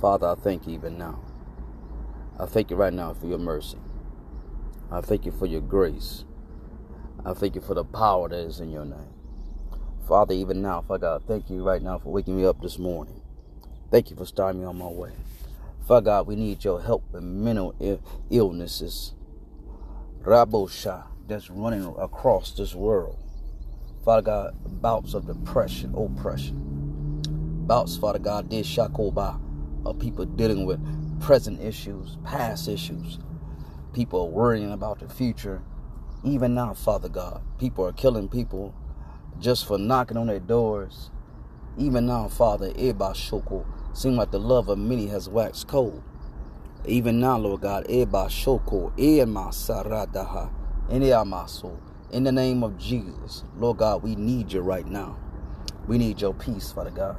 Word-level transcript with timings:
Father, 0.00 0.28
I 0.28 0.34
thank 0.34 0.66
you 0.66 0.74
even 0.74 0.98
now. 0.98 1.20
I 2.38 2.46
thank 2.46 2.70
you 2.70 2.76
right 2.76 2.92
now 2.92 3.14
for 3.14 3.26
your 3.26 3.38
mercy. 3.38 3.78
I 4.90 5.00
thank 5.00 5.26
you 5.26 5.32
for 5.32 5.46
your 5.46 5.60
grace. 5.60 6.24
I 7.24 7.32
thank 7.34 7.54
you 7.54 7.60
for 7.60 7.74
the 7.74 7.84
power 7.84 8.28
that 8.28 8.38
is 8.38 8.60
in 8.60 8.70
your 8.70 8.84
name. 8.84 9.14
Father, 10.06 10.34
even 10.34 10.62
now, 10.62 10.82
Father 10.82 11.00
God, 11.00 11.22
thank 11.26 11.50
you 11.50 11.64
right 11.64 11.82
now 11.82 11.98
for 11.98 12.12
waking 12.12 12.36
me 12.36 12.44
up 12.44 12.60
this 12.60 12.78
morning. 12.78 13.20
Thank 13.90 14.10
you 14.10 14.16
for 14.16 14.26
starting 14.26 14.60
me 14.60 14.66
on 14.66 14.78
my 14.78 14.86
way. 14.86 15.12
Father 15.86 16.04
God, 16.04 16.26
we 16.26 16.36
need 16.36 16.64
your 16.64 16.82
help 16.82 17.04
with 17.12 17.22
mental 17.22 17.74
illnesses. 18.30 19.14
Rabosha, 20.22 21.04
that's 21.28 21.50
running 21.50 21.84
across 21.98 22.52
this 22.52 22.74
world. 22.74 23.18
Father 24.04 24.22
God, 24.22 24.82
bouts 24.82 25.14
of 25.14 25.26
depression, 25.26 25.94
oppression. 25.96 26.62
Bouts, 27.66 27.96
Father 27.96 28.20
God, 28.20 28.48
did 28.48 28.64
shakoba 28.64 29.40
of 29.84 29.96
uh, 29.96 29.98
people 29.98 30.24
dealing 30.24 30.66
with 30.66 30.80
present 31.20 31.60
issues, 31.60 32.16
past 32.24 32.68
issues. 32.68 33.18
People 33.92 34.22
are 34.22 34.30
worrying 34.30 34.72
about 34.72 35.00
the 35.00 35.08
future. 35.08 35.62
Even 36.24 36.54
now, 36.54 36.74
Father 36.74 37.08
God, 37.08 37.42
people 37.58 37.84
are 37.86 37.92
killing 37.92 38.28
people 38.28 38.74
just 39.40 39.66
for 39.66 39.78
knocking 39.78 40.16
on 40.16 40.28
their 40.28 40.40
doors. 40.40 41.10
Even 41.78 42.06
now, 42.06 42.28
Father, 42.28 42.70
Eba 42.72 43.14
Shoko, 43.14 43.66
seem 43.92 44.16
like 44.16 44.30
the 44.30 44.40
love 44.40 44.68
of 44.68 44.78
many 44.78 45.08
has 45.08 45.28
waxed 45.28 45.68
cold. 45.68 46.02
Even 46.86 47.18
now, 47.20 47.38
Lord 47.38 47.62
God, 47.62 47.86
Eba 47.88 48.28
Shoko, 48.28 48.96
Ema 48.98 49.48
Saradaha, 49.48 50.50
Amaso. 50.90 51.78
In 52.12 52.22
the 52.22 52.32
name 52.32 52.62
of 52.62 52.78
Jesus, 52.78 53.44
Lord 53.56 53.78
God, 53.78 54.02
we 54.02 54.14
need 54.14 54.52
you 54.52 54.60
right 54.60 54.86
now. 54.86 55.18
We 55.88 55.98
need 55.98 56.20
your 56.20 56.34
peace, 56.34 56.70
Father 56.70 56.90
God. 56.90 57.16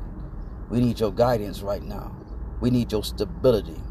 We 0.69 0.79
need 0.79 0.99
your 0.99 1.11
guidance 1.11 1.61
right 1.61 1.83
now. 1.83 2.15
We 2.61 2.69
need 2.69 2.91
your 2.91 3.03
stability. 3.03 3.81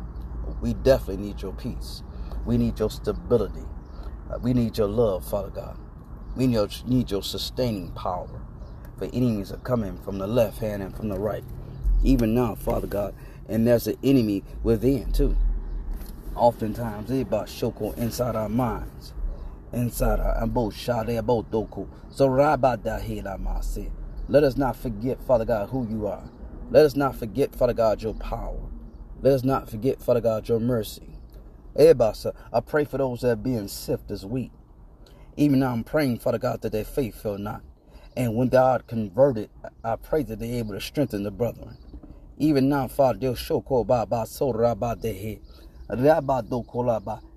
We 0.60 0.74
definitely 0.74 1.24
need 1.26 1.42
your 1.42 1.52
peace. 1.52 2.02
We 2.46 2.56
need 2.56 2.78
your 2.78 2.90
stability. 2.90 3.64
Uh, 4.30 4.38
we 4.38 4.54
need 4.54 4.78
your 4.78 4.88
love, 4.88 5.24
Father 5.28 5.50
God. 5.50 5.78
We 6.36 6.46
need 6.46 7.10
your 7.10 7.22
sustaining 7.22 7.92
power. 7.92 8.42
For 8.98 9.04
enemies 9.06 9.52
are 9.52 9.58
coming 9.58 9.98
from 9.98 10.18
the 10.18 10.26
left 10.26 10.58
hand 10.58 10.82
and 10.82 10.96
from 10.96 11.08
the 11.08 11.18
right. 11.18 11.44
Even 12.02 12.34
now, 12.34 12.54
Father 12.54 12.86
God. 12.86 13.14
And 13.48 13.66
there's 13.66 13.86
an 13.86 13.98
enemy 14.02 14.42
within 14.62 15.12
too. 15.12 15.36
Oftentimes, 16.34 17.08
they 17.08 17.20
about 17.22 17.46
shoko 17.46 17.96
inside 17.96 18.36
our 18.36 18.48
minds. 18.48 19.12
Inside 19.76 20.20
our 20.20 20.46
both 20.46 20.74
shade 20.74 21.20
both 21.26 21.50
doku. 21.50 21.86
So 22.08 22.28
rabadahila 22.28 23.90
Let 24.26 24.42
us 24.42 24.56
not 24.56 24.74
forget, 24.74 25.22
Father 25.22 25.44
God, 25.44 25.68
who 25.68 25.86
you 25.86 26.06
are. 26.06 26.30
Let 26.70 26.86
us 26.86 26.96
not 26.96 27.14
forget, 27.14 27.54
Father 27.54 27.74
God, 27.74 28.00
your 28.02 28.14
power. 28.14 28.70
Let 29.20 29.34
us 29.34 29.44
not 29.44 29.68
forget, 29.68 30.00
Father 30.00 30.22
God, 30.22 30.48
your 30.48 30.60
mercy. 30.60 31.18
Ebasa, 31.76 32.34
I 32.54 32.60
pray 32.60 32.86
for 32.86 32.96
those 32.96 33.20
that 33.20 33.30
are 33.32 33.36
being 33.36 33.68
sifted 33.68 34.12
as 34.12 34.24
wheat. 34.24 34.50
Even 35.36 35.58
now 35.58 35.72
I'm 35.74 35.84
praying, 35.84 36.20
Father 36.20 36.38
God, 36.38 36.62
that 36.62 36.72
their 36.72 36.84
faith 36.84 37.22
fail 37.22 37.36
not. 37.36 37.60
And 38.16 38.34
when 38.34 38.48
God 38.48 38.86
converted, 38.86 39.50
I 39.84 39.96
pray 39.96 40.22
that 40.22 40.38
they're 40.38 40.54
able 40.54 40.72
to 40.72 40.80
strengthen 40.80 41.22
the 41.22 41.30
brethren. 41.30 41.76
Even 42.38 42.70
now, 42.70 42.88
Father, 42.88 43.18
they'll 43.18 43.34
show 43.34 43.60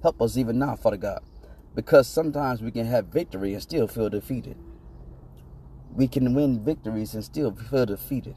Help 0.02 0.22
us 0.22 0.38
even 0.38 0.60
now, 0.60 0.76
Father 0.78 0.98
God. 0.98 1.20
Because 1.76 2.08
sometimes 2.08 2.62
we 2.62 2.72
can 2.72 2.86
have 2.86 3.08
victory 3.08 3.54
and 3.54 3.62
still 3.62 3.88
feel 3.88 4.10
defeated. 4.10 4.58
We 5.94 6.08
can 6.08 6.34
win 6.34 6.64
victories 6.64 7.14
and 7.14 7.24
still 7.24 7.52
feel 7.52 7.86
defeated. 7.86 8.36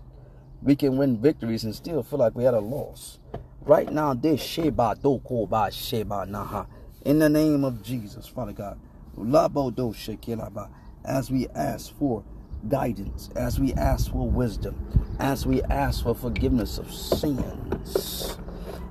We 0.63 0.77
can 0.77 0.97
win 0.97 1.21
victories 1.21 1.65
and 1.65 1.75
still 1.75 2.03
feel 2.03 2.19
like 2.21 2.35
we 2.35 2.45
had 2.45 2.55
a 2.55 2.61
loss. 2.61 3.19
Right 3.63 3.93
now, 3.93 4.15
this 4.15 4.43
Sheba 4.43 4.97
Doko 5.03 5.49
by 5.49 5.71
Sheba 5.71 6.27
Naha. 6.29 6.67
In 7.05 7.19
the 7.19 7.29
name 7.29 7.65
of 7.65 7.83
Jesus, 7.83 8.27
Father 8.27 8.53
God 8.53 8.79
Labo 9.19 9.75
do 9.75 9.93
Shekilaba. 9.93 10.71
as 11.05 11.31
we 11.31 11.49
ask 11.49 11.95
for 11.99 12.25
guidance, 12.69 13.29
as 13.37 13.59
we 13.61 13.75
ask 13.75 14.11
for 14.11 14.29
wisdom, 14.29 14.77
as 15.19 15.47
we 15.47 15.63
ask 15.65 16.03
for 16.05 16.15
forgiveness 16.15 16.79
of 16.79 16.93
sins, 16.93 18.39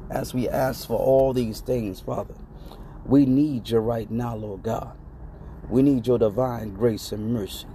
as 0.10 0.34
we 0.34 0.48
ask 0.50 0.88
for 0.88 1.00
all 1.00 1.34
these 1.34 1.62
things, 1.62 2.00
Father. 2.02 2.36
We 3.06 3.26
need 3.26 3.70
you 3.70 3.80
right 3.80 4.10
now, 4.12 4.36
Lord 4.36 4.64
God. 4.64 4.98
We 5.70 5.82
need 5.84 6.08
your 6.08 6.20
divine 6.20 6.74
grace 6.76 7.12
and 7.12 7.34
mercy. 7.34 7.68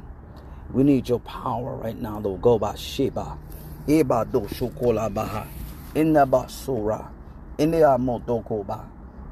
We 0.72 0.82
need 0.84 1.08
your 1.08 1.20
power 1.20 1.76
right 1.76 2.00
now, 2.00 2.18
Lord. 2.20 2.42
Go 2.42 2.58
by 2.58 2.74
Sheba. 2.76 3.38
Eba 3.86 4.30
do 4.30 4.40
shokola 4.42 5.12
baha. 5.12 5.48
In 5.94 6.12
the 6.12 6.26
basura. 6.26 7.08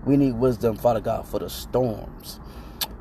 We 0.07 0.17
need 0.17 0.33
wisdom, 0.35 0.77
Father 0.77 1.01
God, 1.01 1.27
for 1.29 1.39
the 1.41 1.51
storms. 1.51 2.41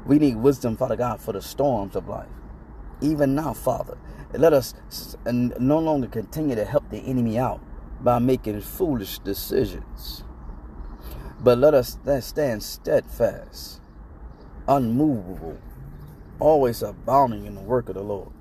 We 0.05 0.19
need 0.19 0.37
wisdom, 0.37 0.77
Father 0.77 0.97
God, 0.97 1.21
for 1.21 1.33
the 1.33 1.41
storms 1.41 1.95
of 1.95 2.07
life. 2.09 2.27
Even 3.01 3.35
now, 3.35 3.53
Father, 3.53 3.97
let 4.33 4.53
us 4.53 4.75
no 5.25 5.79
longer 5.79 6.07
continue 6.07 6.55
to 6.55 6.65
help 6.65 6.89
the 6.89 6.99
enemy 6.99 7.37
out 7.39 7.61
by 8.01 8.19
making 8.19 8.61
foolish 8.61 9.19
decisions. 9.19 10.23
But 11.43 11.57
let 11.59 11.73
us 11.73 11.97
stand 12.21 12.63
steadfast, 12.63 13.81
unmovable, 14.67 15.59
always 16.39 16.81
abounding 16.81 17.45
in 17.45 17.55
the 17.55 17.61
work 17.61 17.89
of 17.89 17.95
the 17.95 18.03
Lord. 18.03 18.31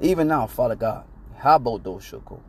Even 0.00 0.28
now, 0.28 0.46
Father 0.46 0.76
God, 0.76 1.04
how 1.36 1.56
about 1.56 1.84
Habodoshoko. 1.84 2.40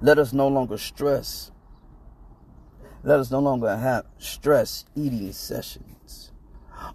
Let 0.00 0.18
us 0.18 0.32
no 0.32 0.48
longer 0.48 0.78
stress. 0.78 1.50
Let 3.02 3.20
us 3.20 3.30
no 3.30 3.40
longer 3.40 3.76
have 3.76 4.06
stress 4.18 4.84
eating 4.94 5.32
sessions 5.32 6.32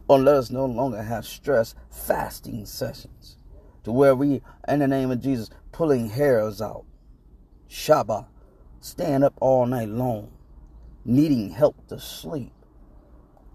or 0.08 0.20
let 0.20 0.36
us 0.36 0.50
no 0.50 0.66
longer 0.66 1.02
have 1.02 1.26
stress 1.26 1.76
fasting 1.90 2.66
sessions 2.66 3.38
to 3.84 3.92
where 3.92 4.16
we, 4.16 4.42
in 4.68 4.80
the 4.80 4.88
name 4.88 5.12
of 5.12 5.22
Jesus, 5.22 5.50
pulling 5.72 6.10
hairs 6.10 6.62
out. 6.62 6.86
Shabbat, 7.70 8.28
stand 8.80 9.24
up 9.24 9.34
all 9.42 9.66
night 9.66 9.90
long, 9.90 10.32
needing 11.06 11.52
help 11.52 11.88
to 11.88 12.00
sleep. 12.00 12.52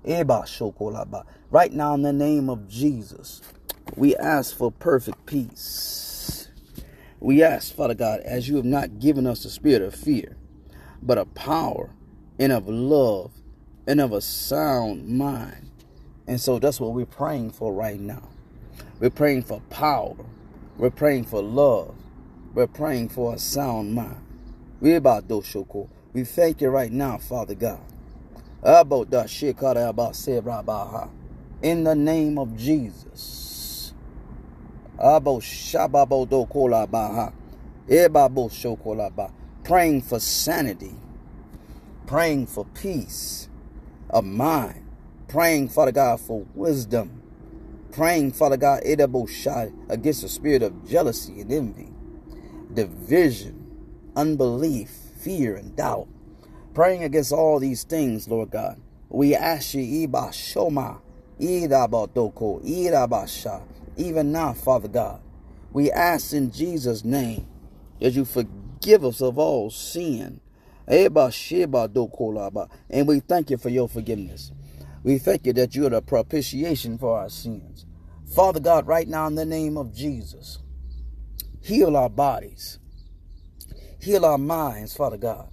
Right 0.05 1.73
now, 1.73 1.95
in 1.95 2.03
the 2.03 2.13
name 2.13 2.49
of 2.51 2.69
Jesus, 2.69 3.43
we 3.97 4.17
ask 4.17 4.57
for 4.57 4.73
perfect 4.73 5.27
peace. 5.27 6.49
We 7.21 7.43
ask, 7.43 7.75
Father 7.75 7.95
God, 7.95 8.21
as 8.21 8.49
you 8.49 8.57
have 8.57 8.65
not 8.65 8.99
given 8.99 9.27
us 9.27 9.43
the 9.43 9.51
spirit 9.51 9.83
of 9.83 9.95
fear, 9.95 10.37
but 11.03 11.19
of 11.19 11.35
power 11.35 11.91
and 12.39 12.53
of 12.53 12.69
love 12.69 13.33
and 13.87 14.01
of 14.01 14.13
a 14.13 14.23
sound 14.23 15.09
mind. 15.09 15.71
And 16.27 16.41
so 16.41 16.59
that's 16.59 16.81
what 16.81 16.93
we're 16.95 17.07
praying 17.07 17.51
for 17.51 17.75
right 17.75 18.01
now. 18.01 18.29
We're 19.01 19.11
praying 19.11 19.43
for 19.45 19.61
power. 19.71 20.17
We're 20.79 20.91
praying 20.91 21.25
for 21.25 21.43
love. 21.43 21.95
We're 22.55 22.67
praying 22.69 23.11
for 23.11 23.35
a 23.35 23.39
sound 23.39 23.95
mind. 23.95 24.25
We 24.81 24.95
about 24.95 25.29
doshoko. 25.29 25.89
We 26.13 26.25
thank 26.25 26.61
you 26.61 26.71
right 26.71 26.93
now, 26.93 27.19
Father 27.19 27.55
God. 27.55 27.81
In 31.63 31.85
the 31.85 31.95
name 31.95 32.39
of 32.39 32.57
Jesus. 32.57 33.93
Praying 39.65 40.03
for 40.03 40.21
sanity. 40.21 40.95
Praying 42.07 42.47
for 42.47 42.65
peace 42.75 43.49
of 44.11 44.25
mind 44.25 44.91
Praying, 45.31 45.69
Father 45.69 45.93
God, 45.93 46.21
for 46.21 46.45
wisdom. 46.57 47.23
Praying, 47.93 48.33
Father 48.33 48.57
God, 48.57 48.83
against 48.85 50.23
the 50.23 50.29
spirit 50.29 50.61
of 50.61 50.89
jealousy 50.89 51.41
and 51.41 51.53
envy, 51.53 51.93
division, 52.75 53.65
unbelief, 54.17 54.91
fear, 55.21 55.57
and 55.57 55.77
doubt. 55.77 56.09
Praying 56.75 57.05
against 57.05 57.33
all 57.33 57.59
these 57.61 57.85
things, 57.85 58.29
Lord 58.29 58.51
God. 58.51 58.81
We 59.09 59.35
ask 59.35 59.75
you, 59.75 60.09
Iba 60.09 60.31
Shoma, 60.31 61.01
Idabadoko, 61.41 62.65
Idabasha, 62.65 63.63
even 63.97 64.33
now, 64.33 64.53
Father 64.55 64.89
God. 64.89 65.21
We 65.73 65.91
ask 65.93 66.33
in 66.33 66.51
Jesus' 66.51 67.05
name 67.05 67.47
that 68.01 68.13
you 68.13 68.25
forgive 68.25 69.05
us 69.05 69.21
of 69.23 69.39
all 69.39 69.71
sin. 69.71 70.41
And 70.89 71.15
we 73.09 73.21
thank 73.21 73.51
you 73.51 73.59
for 73.59 73.69
your 73.69 73.89
forgiveness. 73.89 74.53
We 75.05 75.19
thank 75.19 75.47
you 75.47 75.53
that 75.55 75.77
you 75.77 75.87
are 75.87 75.91
the 75.91 76.03
propitiation 76.03 76.99
for 76.99 77.19
our 77.19 77.31
sins. 77.31 77.87
Father 78.35 78.61
God, 78.61 78.89
right 78.89 79.09
now 79.09 79.29
in 79.29 79.37
the 79.37 79.47
name 79.47 79.77
of 79.79 79.95
Jesus, 79.95 80.59
heal 81.63 81.97
our 81.97 82.11
bodies, 82.11 82.80
heal 84.01 84.25
our 84.25 84.39
minds, 84.39 84.97
Father 84.97 85.19
God. 85.19 85.51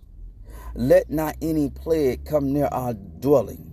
Let 0.76 1.10
not 1.10 1.36
any 1.42 1.70
plague 1.70 2.26
come 2.26 2.54
near 2.54 2.68
our 2.68 2.94
dwelling. 2.94 3.72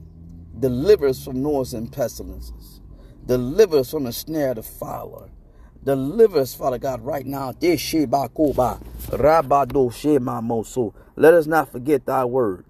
Deliver 0.59 1.09
us 1.09 1.25
from 1.25 1.43
noise 1.43 1.75
and 1.75 1.93
pestilences. 1.93 2.81
Deliver 3.27 3.79
us 3.79 3.91
from 3.91 4.05
the 4.05 4.13
snare 4.13 4.51
of 4.51 4.57
the 4.57 4.63
fowler. 4.63 5.31
Deliver 5.85 6.41
us, 6.41 6.55
Father 6.55 6.79
God, 6.79 7.03
right 7.03 7.27
now. 7.27 7.53
Let 11.17 11.35
us 11.35 11.47
not 11.47 11.73
forget 11.73 12.07
thy 12.07 12.25
word. 12.25 12.65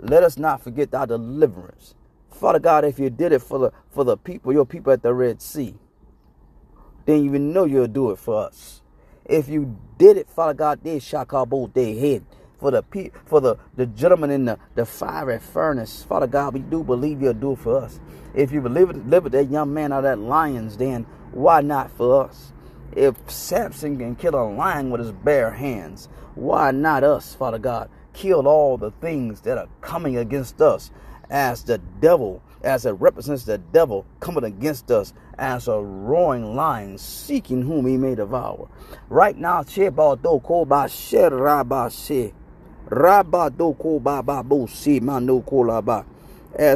Let 0.00 0.22
us 0.22 0.38
not 0.38 0.62
forget 0.62 0.90
thy 0.90 1.06
deliverance. 1.06 1.94
Father 2.30 2.58
God, 2.60 2.84
if 2.84 2.98
you 2.98 3.10
did 3.10 3.32
it 3.32 3.42
for 3.42 3.58
the 3.58 3.72
for 3.90 4.04
the 4.04 4.16
people, 4.16 4.52
your 4.52 4.64
people 4.64 4.92
at 4.92 5.02
the 5.02 5.12
Red 5.12 5.42
Sea, 5.42 5.74
then 7.04 7.24
you 7.24 7.38
know 7.38 7.64
you'll 7.64 7.88
do 7.88 8.10
it 8.12 8.18
for 8.18 8.46
us. 8.46 8.82
If 9.28 9.48
you 9.48 9.78
did 9.98 10.16
it, 10.16 10.28
Father 10.30 10.54
God, 10.54 10.80
they 10.82 10.98
shakabo 10.98 11.72
they 11.74 11.96
head 11.96 12.24
for 12.58 12.70
the 12.70 12.82
for 13.26 13.40
the, 13.40 13.56
the 13.76 13.86
gentleman 13.86 14.30
in 14.30 14.46
the, 14.46 14.58
the 14.74 14.86
fiery 14.86 15.38
furnace. 15.38 16.02
Father 16.02 16.26
God, 16.26 16.54
we 16.54 16.60
do 16.60 16.82
believe 16.82 17.22
you'll 17.22 17.34
do 17.34 17.52
it 17.52 17.58
for 17.58 17.78
us. 17.78 18.00
If 18.34 18.52
you 18.52 18.60
believe 18.60 18.90
it, 18.90 19.32
that 19.32 19.50
young 19.50 19.74
man 19.74 19.92
out 19.92 19.98
of 19.98 20.04
that 20.04 20.18
lion's 20.18 20.76
den, 20.76 21.04
why 21.32 21.60
not 21.60 21.90
for 21.90 22.24
us? 22.24 22.52
If 22.96 23.16
Samson 23.30 23.98
can 23.98 24.16
kill 24.16 24.34
a 24.34 24.48
lion 24.48 24.90
with 24.90 25.00
his 25.00 25.12
bare 25.12 25.50
hands, 25.52 26.08
why 26.34 26.70
not 26.70 27.04
us, 27.04 27.34
Father 27.34 27.58
God? 27.58 27.90
Kill 28.12 28.48
all 28.48 28.78
the 28.78 28.90
things 28.92 29.42
that 29.42 29.58
are 29.58 29.68
coming 29.80 30.16
against 30.16 30.60
us 30.60 30.90
as 31.30 31.62
the 31.64 31.78
devil, 32.00 32.42
as 32.62 32.86
it 32.86 32.92
represents 32.92 33.44
the 33.44 33.58
devil 33.58 34.06
coming 34.20 34.44
against 34.44 34.90
us 34.90 35.12
as 35.38 35.68
a 35.68 35.80
roaring 35.80 36.56
lion 36.56 36.98
seeking 36.98 37.62
whom 37.62 37.86
he 37.86 37.96
may 37.96 38.14
devour. 38.14 38.68
Right 39.08 39.36
now, 39.36 39.60
as 39.60 39.74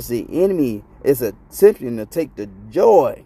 the 0.09 0.27
enemy 0.31 0.85
is 1.05 1.23
attempting 1.23 1.97
to 1.97 2.07
take 2.07 2.37
the 2.37 2.49
joy, 2.71 3.25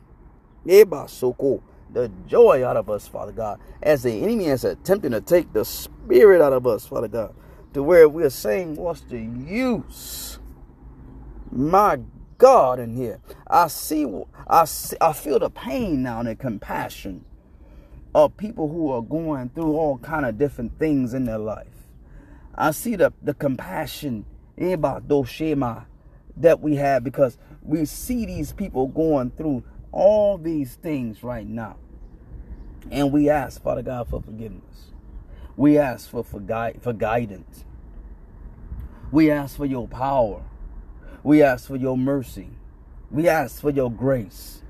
the 0.64 2.10
joy 2.26 2.64
out 2.64 2.76
of 2.76 2.90
us, 2.90 3.08
Father 3.08 3.32
God, 3.32 3.60
as 3.82 4.02
the 4.02 4.22
enemy 4.22 4.46
is 4.46 4.64
attempting 4.64 5.12
to 5.12 5.20
take 5.20 5.52
the 5.52 5.64
spirit 5.64 6.42
out 6.42 6.52
of 6.52 6.66
us, 6.66 6.86
Father 6.86 7.08
God, 7.08 7.34
to 7.74 7.82
where 7.82 8.08
we 8.08 8.24
are 8.24 8.30
saying, 8.30 8.76
What's 8.76 9.02
the 9.02 9.18
use? 9.18 10.38
My 11.56 12.00
God, 12.38 12.78
in 12.78 12.94
here, 12.94 13.20
I 13.46 13.68
see, 13.68 14.06
I 14.46 14.66
see, 14.66 14.96
I 15.00 15.12
feel 15.14 15.38
the 15.38 15.50
pain 15.50 16.02
now 16.02 16.20
and 16.20 16.28
the 16.28 16.36
compassion 16.36 17.24
of 18.14 18.36
people 18.36 18.68
who 18.68 18.90
are 18.90 19.02
going 19.02 19.50
through 19.50 19.72
all 19.72 19.98
kind 19.98 20.26
of 20.26 20.38
different 20.38 20.78
things 20.78 21.14
in 21.14 21.24
their 21.24 21.38
life. 21.38 21.66
I 22.54 22.72
see 22.72 22.96
the, 22.96 23.12
the 23.22 23.34
compassion 23.34 24.24
eh, 24.58 24.76
that 26.36 26.60
we 26.60 26.76
have 26.76 27.04
because 27.04 27.38
we 27.62 27.84
see 27.86 28.26
these 28.26 28.52
people 28.52 28.86
going 28.88 29.30
through 29.30 29.64
all 29.92 30.38
these 30.38 30.74
things 30.76 31.22
right 31.22 31.46
now. 31.46 31.76
And 32.90 33.12
we 33.12 33.30
ask, 33.30 33.62
Father 33.62 33.82
God, 33.82 34.08
for 34.08 34.22
forgiveness. 34.22 34.92
We 35.56 35.78
ask 35.78 36.08
for, 36.08 36.22
for, 36.22 36.40
gui- 36.40 36.80
for 36.80 36.92
guidance. 36.92 37.64
We 39.10 39.30
ask 39.30 39.56
for 39.56 39.66
your 39.66 39.88
power. 39.88 40.42
We 41.26 41.42
ask 41.42 41.66
for 41.66 41.74
your 41.74 41.98
mercy. 41.98 42.46
We 43.10 43.28
ask 43.28 43.60
for 43.60 43.70
your 43.70 43.90
grace. 43.90 44.62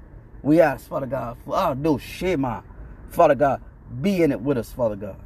We 0.42 0.62
ask, 0.62 0.88
Father 0.88 1.04
God, 1.06 1.36
for 1.44 1.54
our 1.54 1.74
do 1.74 1.98
Shema. 1.98 2.62
Father 3.10 3.34
God, 3.34 3.60
be 4.00 4.22
in 4.22 4.32
it 4.32 4.40
with 4.40 4.56
us, 4.56 4.72
Father 4.72 4.96
God. 4.96 5.20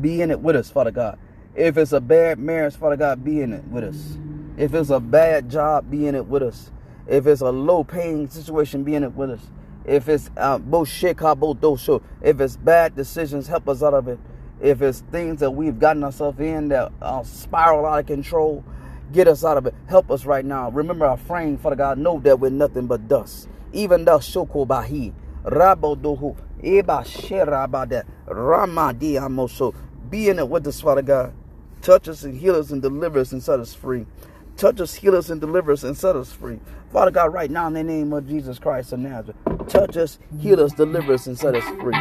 Be 0.00 0.22
in 0.22 0.30
it 0.30 0.38
with 0.38 0.54
us, 0.54 0.70
Father 0.70 0.92
God. 0.92 1.18
If 1.56 1.76
it's 1.76 1.90
a 1.90 2.00
bad 2.00 2.38
marriage, 2.38 2.76
Father 2.76 2.96
God, 2.96 3.24
be 3.24 3.40
in 3.40 3.52
it 3.52 3.64
with 3.64 3.82
us. 3.82 4.16
If 4.56 4.72
it's 4.72 4.90
a 4.90 5.00
bad 5.00 5.50
job, 5.50 5.90
be 5.90 6.06
in 6.06 6.14
it 6.14 6.26
with 6.26 6.44
us. 6.44 6.70
If 7.08 7.26
it's 7.26 7.40
a 7.40 7.50
low 7.50 7.82
paying 7.82 8.28
situation, 8.28 8.84
be 8.84 8.94
in 8.94 9.02
it 9.02 9.14
with 9.14 9.30
us. 9.30 9.50
If 9.84 10.08
it's 10.08 10.30
uh, 10.36 10.58
both 10.58 10.88
shit, 10.88 11.18
how 11.18 11.34
both 11.34 11.60
those. 11.60 11.90
if 12.22 12.40
it's 12.40 12.56
bad 12.56 12.94
decisions, 12.94 13.48
help 13.48 13.68
us 13.68 13.82
out 13.82 13.94
of 13.94 14.06
it. 14.06 14.20
If 14.60 14.80
it's 14.80 15.00
things 15.10 15.40
that 15.40 15.50
we've 15.50 15.76
gotten 15.76 16.04
ourselves 16.04 16.38
in 16.38 16.68
that 16.68 16.92
uh, 17.02 17.24
spiral 17.24 17.84
out 17.84 17.98
of 17.98 18.06
control, 18.06 18.64
get 19.14 19.28
us 19.28 19.44
out 19.44 19.56
of 19.56 19.66
it. 19.66 19.74
Help 19.88 20.10
us 20.10 20.26
right 20.26 20.44
now. 20.44 20.70
Remember 20.70 21.06
our 21.06 21.16
frame, 21.16 21.56
Father 21.56 21.76
God, 21.76 21.98
know 21.98 22.20
that 22.20 22.40
we're 22.40 22.50
nothing 22.50 22.86
but 22.88 23.08
dust. 23.08 23.48
Even 23.72 24.04
the 24.04 24.18
shokobahi, 24.18 25.14
rabodohu, 25.44 26.36
eba 26.62 27.04
sherabada, 27.04 28.04
ramadi 28.28 29.14
amoso. 29.14 29.74
Be 30.10 30.28
in 30.28 30.38
it 30.40 30.48
with 30.48 30.66
us, 30.66 30.80
Father 30.82 31.02
God. 31.02 31.32
Touch 31.82 32.08
us 32.08 32.24
and 32.24 32.38
heal 32.38 32.56
us 32.56 32.72
and 32.72 32.82
deliver 32.82 33.20
us 33.20 33.32
and 33.32 33.42
set 33.42 33.60
us 33.60 33.74
free. 33.74 34.06
Touch 34.56 34.80
us, 34.80 34.94
heal 34.94 35.16
us, 35.16 35.30
and 35.30 35.40
deliver 35.40 35.72
us 35.72 35.84
and 35.84 35.96
set 35.96 36.16
us 36.16 36.32
free. 36.32 36.60
Father 36.92 37.10
God, 37.10 37.32
right 37.32 37.50
now 37.50 37.66
in 37.68 37.74
the 37.74 37.84
name 37.84 38.12
of 38.12 38.28
Jesus 38.28 38.58
Christ 38.58 38.92
of 38.92 39.00
Nazareth, 39.00 39.36
touch 39.68 39.96
us, 39.96 40.18
heal 40.40 40.60
us, 40.62 40.72
deliver 40.74 41.14
us, 41.14 41.26
and 41.26 41.38
set 41.38 41.56
us 41.56 41.64
free. 41.80 41.96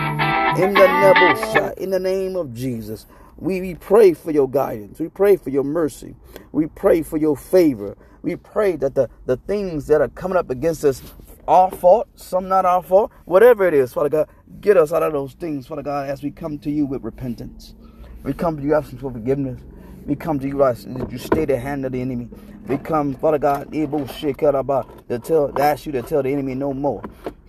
In 0.64 0.74
the 0.76 1.76
in 1.78 1.90
the 1.90 2.00
name 2.00 2.36
of 2.36 2.54
Jesus, 2.54 3.08
we, 3.38 3.62
we 3.62 3.76
pray 3.76 4.14
for 4.14 4.32
your 4.32 4.50
guidance. 4.50 5.00
We 5.00 5.10
pray 5.10 5.38
for 5.38 5.50
your 5.50 5.64
mercy. 5.64 6.16
We 6.52 6.68
pray 6.68 7.04
for 7.04 7.18
your 7.18 7.38
favor. 7.38 7.98
We 8.22 8.38
pray 8.38 8.78
that 8.78 8.96
the, 8.96 9.10
the 9.26 9.38
things 9.38 9.88
that 9.88 10.02
are 10.02 10.10
coming 10.10 10.38
up 10.38 10.50
against 10.50 10.86
us 10.86 11.02
our 11.48 11.70
fault, 11.72 12.08
some 12.16 12.48
not 12.48 12.66
our 12.66 12.82
fault, 12.84 13.12
whatever 13.26 13.68
it 13.68 13.74
is, 13.74 13.94
Father 13.94 14.10
God, 14.10 14.30
get 14.62 14.78
us 14.78 14.94
out 14.94 15.04
of 15.04 15.14
those 15.14 15.34
things, 15.34 15.68
Father 15.68 15.84
God, 15.84 16.10
as 16.10 16.24
we 16.24 16.32
come 16.32 16.58
to 16.60 16.72
you 16.72 16.86
with 16.86 17.04
repentance. 17.04 17.76
We 18.24 18.34
come 18.34 18.58
to 18.58 18.64
you 18.64 18.76
asking 18.76 19.00
for 19.00 19.12
forgiveness. 19.12 19.62
We 20.06 20.16
come 20.16 20.40
to 20.40 20.48
you 20.48 20.64
as 20.66 20.86
you 20.86 21.18
stay 21.18 21.46
the 21.46 21.60
hand 21.60 21.86
of 21.86 21.92
the 21.94 22.02
enemy. 22.02 22.30
We 22.68 22.78
come, 22.78 23.16
Father 23.16 23.40
God, 23.40 23.76
able 23.76 24.08
to 24.08 24.14
uh, 25.16 25.18
tell 25.20 25.52
to 25.54 25.62
ask 25.62 25.86
you 25.86 25.92
to 25.94 26.02
tell 26.02 26.24
the 26.24 26.32
enemy 26.32 26.56
no 26.56 26.74
more. 26.74 27.04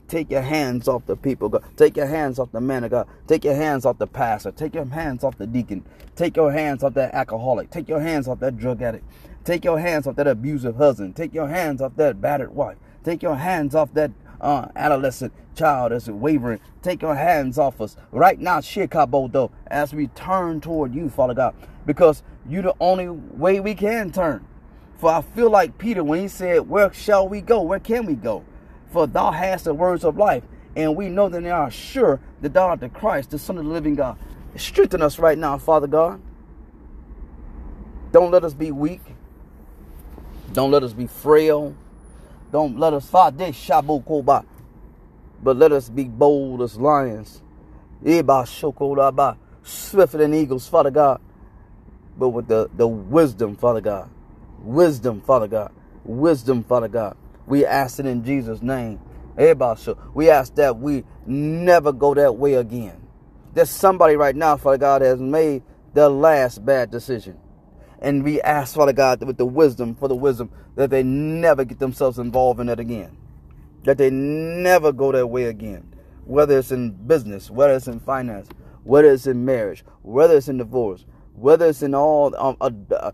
Take 0.08 0.30
your 0.30 0.42
hands 0.42 0.86
off 0.88 1.06
the 1.06 1.16
people, 1.16 1.48
God. 1.48 1.64
Take 1.76 1.96
your 1.96 2.06
hands 2.06 2.38
off 2.38 2.52
the 2.52 2.60
man 2.60 2.84
of 2.84 2.90
God. 2.90 3.08
Take 3.26 3.44
your 3.44 3.54
hands 3.54 3.86
off 3.86 3.98
the 3.98 4.06
pastor. 4.06 4.52
Take 4.52 4.74
your 4.74 4.84
hands 4.84 5.24
off 5.24 5.38
the 5.38 5.46
deacon. 5.46 5.84
Take 6.14 6.36
your 6.36 6.52
hands 6.52 6.82
off 6.84 6.94
that 6.94 7.14
alcoholic. 7.14 7.70
Take 7.70 7.88
your 7.88 8.00
hands 8.00 8.28
off 8.28 8.40
that 8.40 8.58
drug 8.58 8.82
addict. 8.82 9.04
Take 9.44 9.64
your 9.64 9.78
hands 9.78 10.06
off 10.06 10.16
that 10.16 10.26
abusive 10.26 10.76
husband. 10.76 11.16
Take 11.16 11.34
your 11.34 11.48
hands 11.48 11.80
off 11.80 11.96
that 11.96 12.20
battered 12.20 12.54
wife. 12.54 12.76
Take 13.02 13.22
your 13.22 13.36
hands 13.36 13.74
off 13.74 13.92
that 13.94 14.10
uh, 14.40 14.68
adolescent 14.76 15.32
child 15.54 15.92
that's 15.92 16.08
wavering. 16.08 16.60
Take 16.82 17.02
your 17.02 17.14
hands 17.14 17.58
off 17.58 17.80
us 17.80 17.96
right 18.12 18.38
now, 18.38 18.60
Chicago, 18.60 19.50
as 19.66 19.94
we 19.94 20.08
turn 20.08 20.60
toward 20.60 20.94
you, 20.94 21.08
Father 21.08 21.34
God, 21.34 21.54
because 21.86 22.22
you're 22.48 22.62
the 22.62 22.74
only 22.80 23.08
way 23.08 23.60
we 23.60 23.74
can 23.74 24.12
turn. 24.12 24.46
For 24.98 25.10
I 25.10 25.22
feel 25.22 25.50
like 25.50 25.78
Peter 25.78 26.04
when 26.04 26.20
he 26.20 26.28
said, 26.28 26.68
Where 26.68 26.92
shall 26.92 27.28
we 27.28 27.40
go? 27.40 27.62
Where 27.62 27.80
can 27.80 28.06
we 28.06 28.14
go? 28.14 28.44
For 28.94 29.08
thou 29.08 29.32
hast 29.32 29.64
the 29.64 29.74
words 29.74 30.04
of 30.04 30.16
life, 30.16 30.44
and 30.76 30.94
we 30.94 31.08
know 31.08 31.28
that 31.28 31.42
they 31.42 31.50
are 31.50 31.68
sure 31.68 32.20
that 32.42 32.52
thou 32.52 32.68
art 32.68 32.78
the 32.78 32.88
Christ, 32.88 33.30
the 33.30 33.40
Son 33.40 33.58
of 33.58 33.64
the 33.64 33.70
living 33.72 33.96
God. 33.96 34.16
Strengthen 34.54 35.02
us 35.02 35.18
right 35.18 35.36
now, 35.36 35.58
Father 35.58 35.88
God. 35.88 36.22
Don't 38.12 38.30
let 38.30 38.44
us 38.44 38.54
be 38.54 38.70
weak. 38.70 39.00
Don't 40.52 40.70
let 40.70 40.84
us 40.84 40.92
be 40.92 41.08
frail. 41.08 41.74
Don't 42.52 42.78
let 42.78 42.92
us 42.92 43.10
fight 43.10 43.36
this 43.36 43.56
shabu 43.56 44.06
koba. 44.06 44.44
But 45.42 45.56
let 45.56 45.72
us 45.72 45.88
be 45.88 46.04
bold 46.04 46.62
as 46.62 46.76
lions. 46.76 47.42
Swifter 49.64 50.18
than 50.18 50.34
eagles, 50.34 50.68
Father 50.68 50.92
God. 50.92 51.20
But 52.16 52.28
with 52.28 52.46
the, 52.46 52.70
the 52.76 52.86
wisdom, 52.86 53.56
Father 53.56 53.80
God. 53.80 54.08
Wisdom, 54.62 55.20
Father 55.20 55.48
God. 55.48 55.72
Wisdom, 56.04 56.62
Father 56.62 56.86
God. 56.86 57.16
We 57.46 57.66
ask 57.66 57.98
it 57.98 58.06
in 58.06 58.24
Jesus' 58.24 58.62
name. 58.62 59.00
We 59.36 60.30
ask 60.30 60.54
that 60.54 60.76
we 60.78 61.04
never 61.26 61.92
go 61.92 62.14
that 62.14 62.36
way 62.36 62.54
again. 62.54 63.06
There's 63.52 63.70
somebody 63.70 64.16
right 64.16 64.34
now, 64.34 64.56
Father 64.56 64.78
God, 64.78 65.02
has 65.02 65.20
made 65.20 65.62
their 65.92 66.08
last 66.08 66.64
bad 66.64 66.90
decision. 66.90 67.38
And 68.00 68.24
we 68.24 68.40
ask, 68.42 68.74
Father 68.74 68.92
God, 68.92 69.22
with 69.24 69.36
the 69.38 69.46
wisdom, 69.46 69.94
for 69.94 70.08
the 70.08 70.14
wisdom, 70.14 70.50
that 70.76 70.90
they 70.90 71.02
never 71.02 71.64
get 71.64 71.78
themselves 71.78 72.18
involved 72.18 72.60
in 72.60 72.68
it 72.68 72.80
again. 72.80 73.16
That 73.84 73.98
they 73.98 74.10
never 74.10 74.92
go 74.92 75.12
that 75.12 75.26
way 75.26 75.44
again. 75.44 75.94
Whether 76.24 76.58
it's 76.58 76.72
in 76.72 76.92
business, 76.92 77.50
whether 77.50 77.74
it's 77.74 77.86
in 77.86 78.00
finance, 78.00 78.48
whether 78.82 79.10
it's 79.10 79.26
in 79.26 79.44
marriage, 79.44 79.84
whether 80.02 80.36
it's 80.36 80.48
in 80.48 80.58
divorce, 80.58 81.04
whether 81.36 81.66
it's 81.66 81.82
in 81.82 81.94
all, 81.94 82.34
um, 82.36 82.56
uh, 82.60 82.70
uh, 82.92 83.10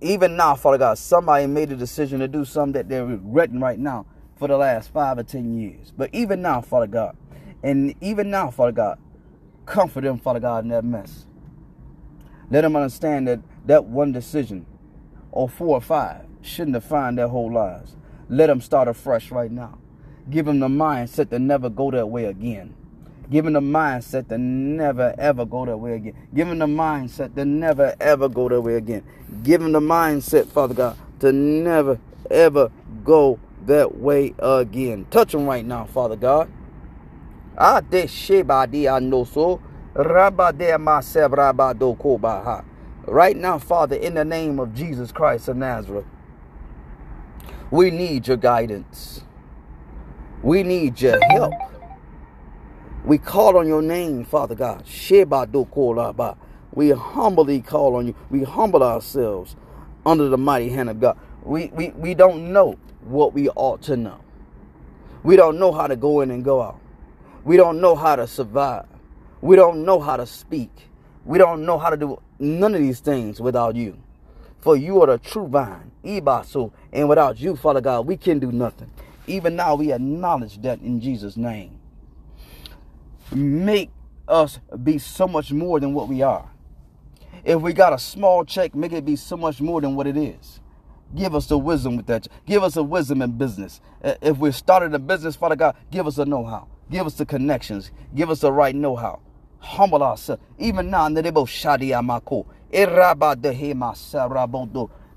even 0.00 0.36
now, 0.36 0.54
Father 0.54 0.78
God, 0.78 0.98
somebody 0.98 1.46
made 1.46 1.72
a 1.72 1.76
decision 1.76 2.20
to 2.20 2.28
do 2.28 2.44
something 2.44 2.72
that 2.72 2.88
they're 2.88 3.04
regretting 3.04 3.60
right 3.60 3.78
now 3.78 4.06
for 4.36 4.48
the 4.48 4.56
last 4.56 4.92
five 4.92 5.18
or 5.18 5.22
ten 5.22 5.58
years. 5.58 5.92
But 5.96 6.10
even 6.12 6.42
now, 6.42 6.60
Father 6.60 6.86
God, 6.86 7.16
and 7.62 7.94
even 8.00 8.30
now, 8.30 8.50
Father 8.50 8.72
God, 8.72 8.98
comfort 9.66 10.02
them, 10.02 10.18
Father 10.18 10.40
God, 10.40 10.64
in 10.64 10.70
that 10.70 10.84
mess. 10.84 11.26
Let 12.50 12.60
them 12.60 12.76
understand 12.76 13.26
that 13.28 13.40
that 13.66 13.84
one 13.86 14.12
decision 14.12 14.66
or 15.32 15.48
four 15.48 15.76
or 15.76 15.80
five 15.80 16.26
shouldn't 16.42 16.74
define 16.74 17.16
their 17.16 17.28
whole 17.28 17.52
lives. 17.52 17.96
Let 18.28 18.46
them 18.46 18.60
start 18.60 18.86
afresh 18.88 19.30
right 19.30 19.50
now. 19.50 19.78
Give 20.30 20.46
them 20.46 20.60
the 20.60 20.68
mindset 20.68 21.30
to 21.30 21.38
never 21.38 21.68
go 21.68 21.90
that 21.90 22.06
way 22.06 22.26
again. 22.26 22.74
Give 23.30 23.44
them 23.44 23.54
the 23.54 23.60
mindset 23.60 24.28
to 24.28 24.38
never 24.38 25.14
ever 25.18 25.46
go 25.46 25.64
that 25.66 25.76
way 25.78 25.94
again. 25.94 26.14
Give 26.34 26.48
them 26.48 26.58
the 26.58 26.66
mindset 26.66 27.34
to 27.36 27.44
never 27.44 27.94
ever 28.00 28.28
go 28.28 28.48
that 28.48 28.60
way 28.60 28.76
again. 28.76 29.02
Give 29.42 29.62
them 29.62 29.72
the 29.72 29.80
mindset, 29.80 30.46
Father 30.46 30.74
God, 30.74 30.98
to 31.20 31.32
never 31.32 31.98
ever 32.30 32.70
go 33.04 33.38
that 33.66 33.96
way 33.98 34.34
again. 34.38 35.06
Touch 35.10 35.32
them 35.32 35.46
right 35.46 35.64
now, 35.64 35.86
Father 35.86 36.16
God. 36.16 36.50
Ah, 37.56 37.80
de 37.80 38.06
sheba 38.06 38.66
di 38.66 38.84
anoso. 38.84 39.60
Rabba 39.94 40.52
de 40.52 40.72
maseb 40.78 41.32
rabba 41.36 41.74
do 41.74 41.94
kobaha. 41.94 42.64
Right 43.06 43.36
now, 43.36 43.58
Father, 43.58 43.96
in 43.96 44.14
the 44.14 44.24
name 44.24 44.58
of 44.58 44.74
Jesus 44.74 45.12
Christ 45.12 45.48
of 45.48 45.56
Nazareth, 45.56 46.06
we 47.70 47.90
need 47.90 48.28
your 48.28 48.36
guidance. 48.36 49.22
We 50.42 50.62
need 50.62 51.00
your 51.00 51.18
help. 51.30 51.54
We 53.04 53.18
call 53.18 53.58
on 53.58 53.68
your 53.68 53.82
name, 53.82 54.24
Father 54.24 54.54
God. 54.54 54.84
We 56.72 56.90
humbly 56.90 57.60
call 57.60 57.96
on 57.96 58.06
you. 58.06 58.14
We 58.30 58.44
humble 58.44 58.82
ourselves 58.82 59.56
under 60.06 60.30
the 60.30 60.38
mighty 60.38 60.70
hand 60.70 60.88
of 60.88 61.00
God. 61.00 61.18
We, 61.42 61.66
we, 61.74 61.90
we 61.90 62.14
don't 62.14 62.50
know 62.50 62.78
what 63.02 63.34
we 63.34 63.50
ought 63.50 63.82
to 63.82 63.98
know. 63.98 64.20
We 65.22 65.36
don't 65.36 65.58
know 65.58 65.70
how 65.70 65.86
to 65.86 65.96
go 65.96 66.22
in 66.22 66.30
and 66.30 66.42
go 66.42 66.62
out. 66.62 66.80
We 67.44 67.58
don't 67.58 67.78
know 67.80 67.94
how 67.94 68.16
to 68.16 68.26
survive. 68.26 68.86
We 69.42 69.54
don't 69.54 69.84
know 69.84 70.00
how 70.00 70.16
to 70.16 70.24
speak. 70.26 70.70
We 71.26 71.36
don't 71.36 71.66
know 71.66 71.78
how 71.78 71.90
to 71.90 71.98
do 71.98 72.22
none 72.38 72.74
of 72.74 72.80
these 72.80 73.00
things 73.00 73.38
without 73.38 73.76
you. 73.76 73.98
For 74.60 74.76
you 74.76 75.02
are 75.02 75.06
the 75.08 75.18
true 75.18 75.46
vine, 75.46 75.90
Ibasu, 76.02 76.72
and 76.90 77.06
without 77.06 77.38
you, 77.38 77.54
Father 77.54 77.82
God, 77.82 78.06
we 78.06 78.16
can 78.16 78.38
do 78.38 78.50
nothing. 78.50 78.90
Even 79.26 79.56
now, 79.56 79.74
we 79.74 79.92
acknowledge 79.92 80.62
that 80.62 80.80
in 80.80 81.02
Jesus' 81.02 81.36
name. 81.36 81.78
Make 83.32 83.90
us 84.28 84.60
be 84.82 84.98
so 84.98 85.26
much 85.28 85.52
more 85.52 85.80
than 85.80 85.94
what 85.94 86.08
we 86.08 86.22
are. 86.22 86.50
If 87.44 87.60
we 87.60 87.72
got 87.72 87.92
a 87.92 87.98
small 87.98 88.44
check, 88.44 88.74
make 88.74 88.92
it 88.92 89.04
be 89.04 89.16
so 89.16 89.36
much 89.36 89.60
more 89.60 89.80
than 89.80 89.94
what 89.96 90.06
it 90.06 90.16
is. 90.16 90.60
Give 91.14 91.34
us 91.34 91.46
the 91.46 91.58
wisdom 91.58 91.96
with 91.96 92.06
that. 92.06 92.28
Give 92.46 92.62
us 92.64 92.74
the 92.74 92.84
wisdom 92.84 93.22
in 93.22 93.32
business. 93.38 93.80
Uh, 94.02 94.14
if 94.22 94.38
we 94.38 94.50
started 94.52 94.94
a 94.94 94.98
business, 94.98 95.36
Father 95.36 95.56
God, 95.56 95.76
give 95.90 96.06
us 96.06 96.16
the 96.16 96.26
know-how. 96.26 96.68
Give 96.90 97.06
us 97.06 97.14
the 97.14 97.26
connections. 97.26 97.92
Give 98.14 98.30
us 98.30 98.40
the 98.40 98.52
right 98.52 98.74
know-how. 98.74 99.20
Humble 99.58 100.02
ourselves. 100.02 100.42
Even 100.58 100.90
now, 100.90 101.08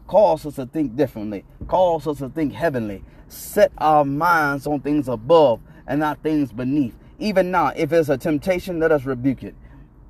Cause 0.08 0.46
us 0.46 0.56
to 0.56 0.66
think 0.66 0.96
differently. 0.96 1.44
Cause 1.68 2.08
us 2.08 2.20
to 2.20 2.30
think 2.30 2.54
heavenly. 2.54 3.04
Set 3.28 3.72
our 3.78 4.06
minds 4.06 4.68
on 4.68 4.80
things 4.80 5.08
above 5.10 5.60
and 5.88 6.00
not 6.00 6.24
things 6.24 6.52
beneath. 6.52 6.96
Even 7.19 7.50
now, 7.51 7.74
if 7.75 7.91
it's 7.91 8.09
a 8.09 8.17
temptation, 8.17 8.79
let 8.79 8.91
us 8.91 9.05
rebuke 9.05 9.43
it. 9.43 9.55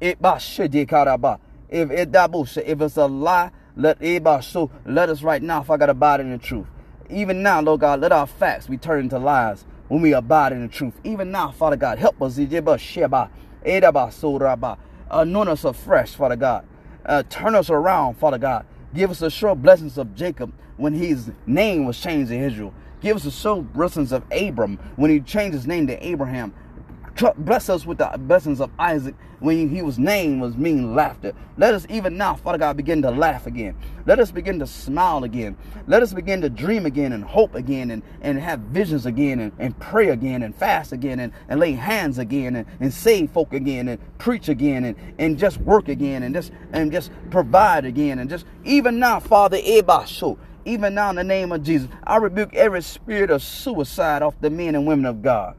If 0.02 0.18
if 1.72 2.82
it's 2.82 2.98
a 2.98 3.06
lie, 3.08 3.52
let 3.76 4.44
so 4.44 4.72
let 4.86 5.10
us 5.10 5.24
right 5.24 5.42
now 5.42 5.62
if 5.62 5.70
I 5.70 5.78
got 5.78 5.90
abide 5.90 6.20
in 6.20 6.32
the 6.32 6.38
truth. 6.38 6.68
Even 7.10 7.42
now, 7.42 7.62
Lord 7.62 7.82
God, 7.82 8.02
let 8.02 8.12
our 8.12 8.28
facts 8.28 8.68
be 8.68 8.78
turned 8.78 9.04
into 9.04 9.20
lies 9.20 9.66
when 9.88 10.02
we 10.02 10.14
abide 10.14 10.52
in 10.52 10.62
the 10.62 10.68
truth. 10.68 10.94
Even 11.04 11.32
now, 11.32 11.52
Father 11.52 11.78
God, 11.78 11.98
help 11.98 12.22
us. 12.22 12.38
Anoint 15.10 15.50
us 15.50 15.64
afresh, 15.64 16.16
Father 16.16 16.36
God. 16.36 16.66
Uh, 17.06 17.24
turn 17.30 17.56
us 17.56 17.70
around, 17.70 18.16
Father 18.16 18.38
God. 18.38 18.66
Give 18.94 19.10
us 19.10 19.20
the 19.20 19.30
sure 19.30 19.56
blessings 19.56 19.98
of 19.98 20.14
Jacob 20.16 20.52
when 20.76 20.94
his 20.94 21.32
name 21.46 21.86
was 21.86 22.00
changed 22.00 22.30
to 22.32 22.38
Israel. 22.38 22.74
Give 23.00 23.16
us 23.16 23.24
the 23.24 23.32
sure 23.32 23.62
blessings 23.62 24.12
of 24.12 24.24
Abram 24.32 24.78
when 24.98 25.10
he 25.10 25.22
changed 25.22 25.54
his 25.54 25.68
name 25.68 25.88
to 25.88 26.06
Abraham. 26.06 26.54
Bless 27.38 27.70
us 27.70 27.86
with 27.86 27.98
the 27.98 28.14
blessings 28.18 28.62
of 28.62 28.70
Isaac 28.78 29.16
when 29.40 29.70
he 29.70 29.82
was 29.82 29.98
named 29.98 30.42
was 30.42 30.56
mean 30.56 30.94
laughter. 30.94 31.34
Let 31.58 31.74
us 31.74 31.88
even 31.90 32.18
now, 32.18 32.36
Father 32.36 32.60
God, 32.60 32.78
begin 32.78 33.02
to 33.02 33.12
laugh 33.12 33.48
again. 33.48 33.76
Let 34.06 34.20
us 34.20 34.30
begin 34.30 34.60
to 34.60 34.68
smile 34.68 35.24
again. 35.24 35.58
Let 35.88 36.04
us 36.04 36.14
begin 36.14 36.42
to 36.42 36.50
dream 36.50 36.86
again 36.86 37.14
and 37.14 37.24
hope 37.24 37.56
again 37.56 37.92
and, 37.92 38.04
and 38.22 38.40
have 38.40 38.60
visions 38.60 39.06
again 39.06 39.40
and, 39.40 39.52
and 39.58 39.78
pray 39.80 40.10
again 40.10 40.44
and 40.44 40.56
fast 40.56 40.92
again 40.92 41.20
and, 41.20 41.34
and 41.50 41.60
lay 41.60 41.72
hands 41.74 42.20
again 42.20 42.56
and, 42.56 42.68
and 42.80 42.94
save 42.94 43.32
folk 43.32 43.54
again 43.54 43.88
and 43.88 44.00
preach 44.20 44.48
again 44.50 44.84
and, 44.86 44.96
and 45.18 45.40
just 45.40 45.58
work 45.62 45.88
again 45.88 46.24
and 46.24 46.36
just 46.36 46.52
and 46.72 46.92
just 46.92 47.12
provide 47.32 47.86
again 47.86 48.20
and 48.20 48.30
just 48.30 48.46
even 48.64 49.00
now, 49.00 49.20
Father, 49.20 49.58
Ebasho, 49.58 50.38
even 50.66 50.94
now 50.94 51.10
in 51.10 51.16
the 51.16 51.24
name 51.24 51.52
of 51.52 51.64
Jesus, 51.64 51.90
I 52.04 52.18
rebuke 52.18 52.54
every 52.54 52.82
spirit 52.82 53.32
of 53.32 53.42
suicide 53.42 54.22
off 54.22 54.40
the 54.40 54.50
men 54.50 54.76
and 54.76 54.86
women 54.86 55.06
of 55.06 55.22
God. 55.22 55.56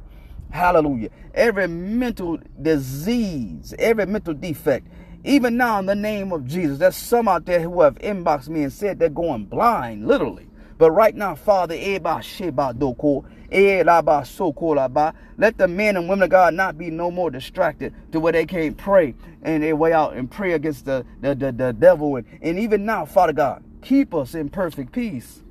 Hallelujah. 0.51 1.11
Every 1.35 1.69
mental 1.69 2.39
disease, 2.61 3.75
every 3.79 4.07
mental 4.07 4.35
defect, 4.35 4.89
even 5.25 5.57
now 5.57 5.79
in 5.79 5.87
the 5.87 5.95
name 5.95 6.33
of 6.33 6.47
Jesus, 6.47 6.79
there's 6.79 6.97
some 6.97 7.29
out 7.29 7.45
there 7.45 7.61
who 7.61 7.83
have 7.83 7.97
inboxed 7.99 8.49
me 8.49 8.63
and 8.63 8.73
said 8.73 8.99
they're 8.99 9.09
going 9.09 9.45
blind, 9.45 10.07
literally. 10.07 10.49
But 10.79 10.93
right 10.93 11.15
now, 11.15 11.35
Father, 11.35 11.75
let 11.75 12.03
the 15.59 15.69
men 15.69 15.97
and 15.97 16.09
women 16.09 16.23
of 16.23 16.31
God 16.31 16.55
not 16.55 16.79
be 16.79 16.91
no 16.91 17.11
more 17.11 17.31
distracted 17.31 17.95
to 18.13 18.21
where 18.21 18.33
they 18.33 18.47
can't 18.47 18.77
pray 18.77 19.15
and 19.43 19.63
they 19.63 19.73
way 19.73 19.93
out 19.93 20.15
and 20.15 20.31
pray 20.31 20.53
against 20.53 20.85
the, 20.85 21.05
the, 21.21 21.35
the, 21.35 21.51
the 21.53 21.73
devil. 21.73 22.17
And, 22.17 22.27
and 22.41 22.59
even 22.59 22.85
now, 22.85 23.05
Father 23.05 23.33
God, 23.33 23.65
keep 23.83 24.15
us 24.15 24.35
in 24.35 24.51
perfect 24.51 24.93
peace. 24.93 25.43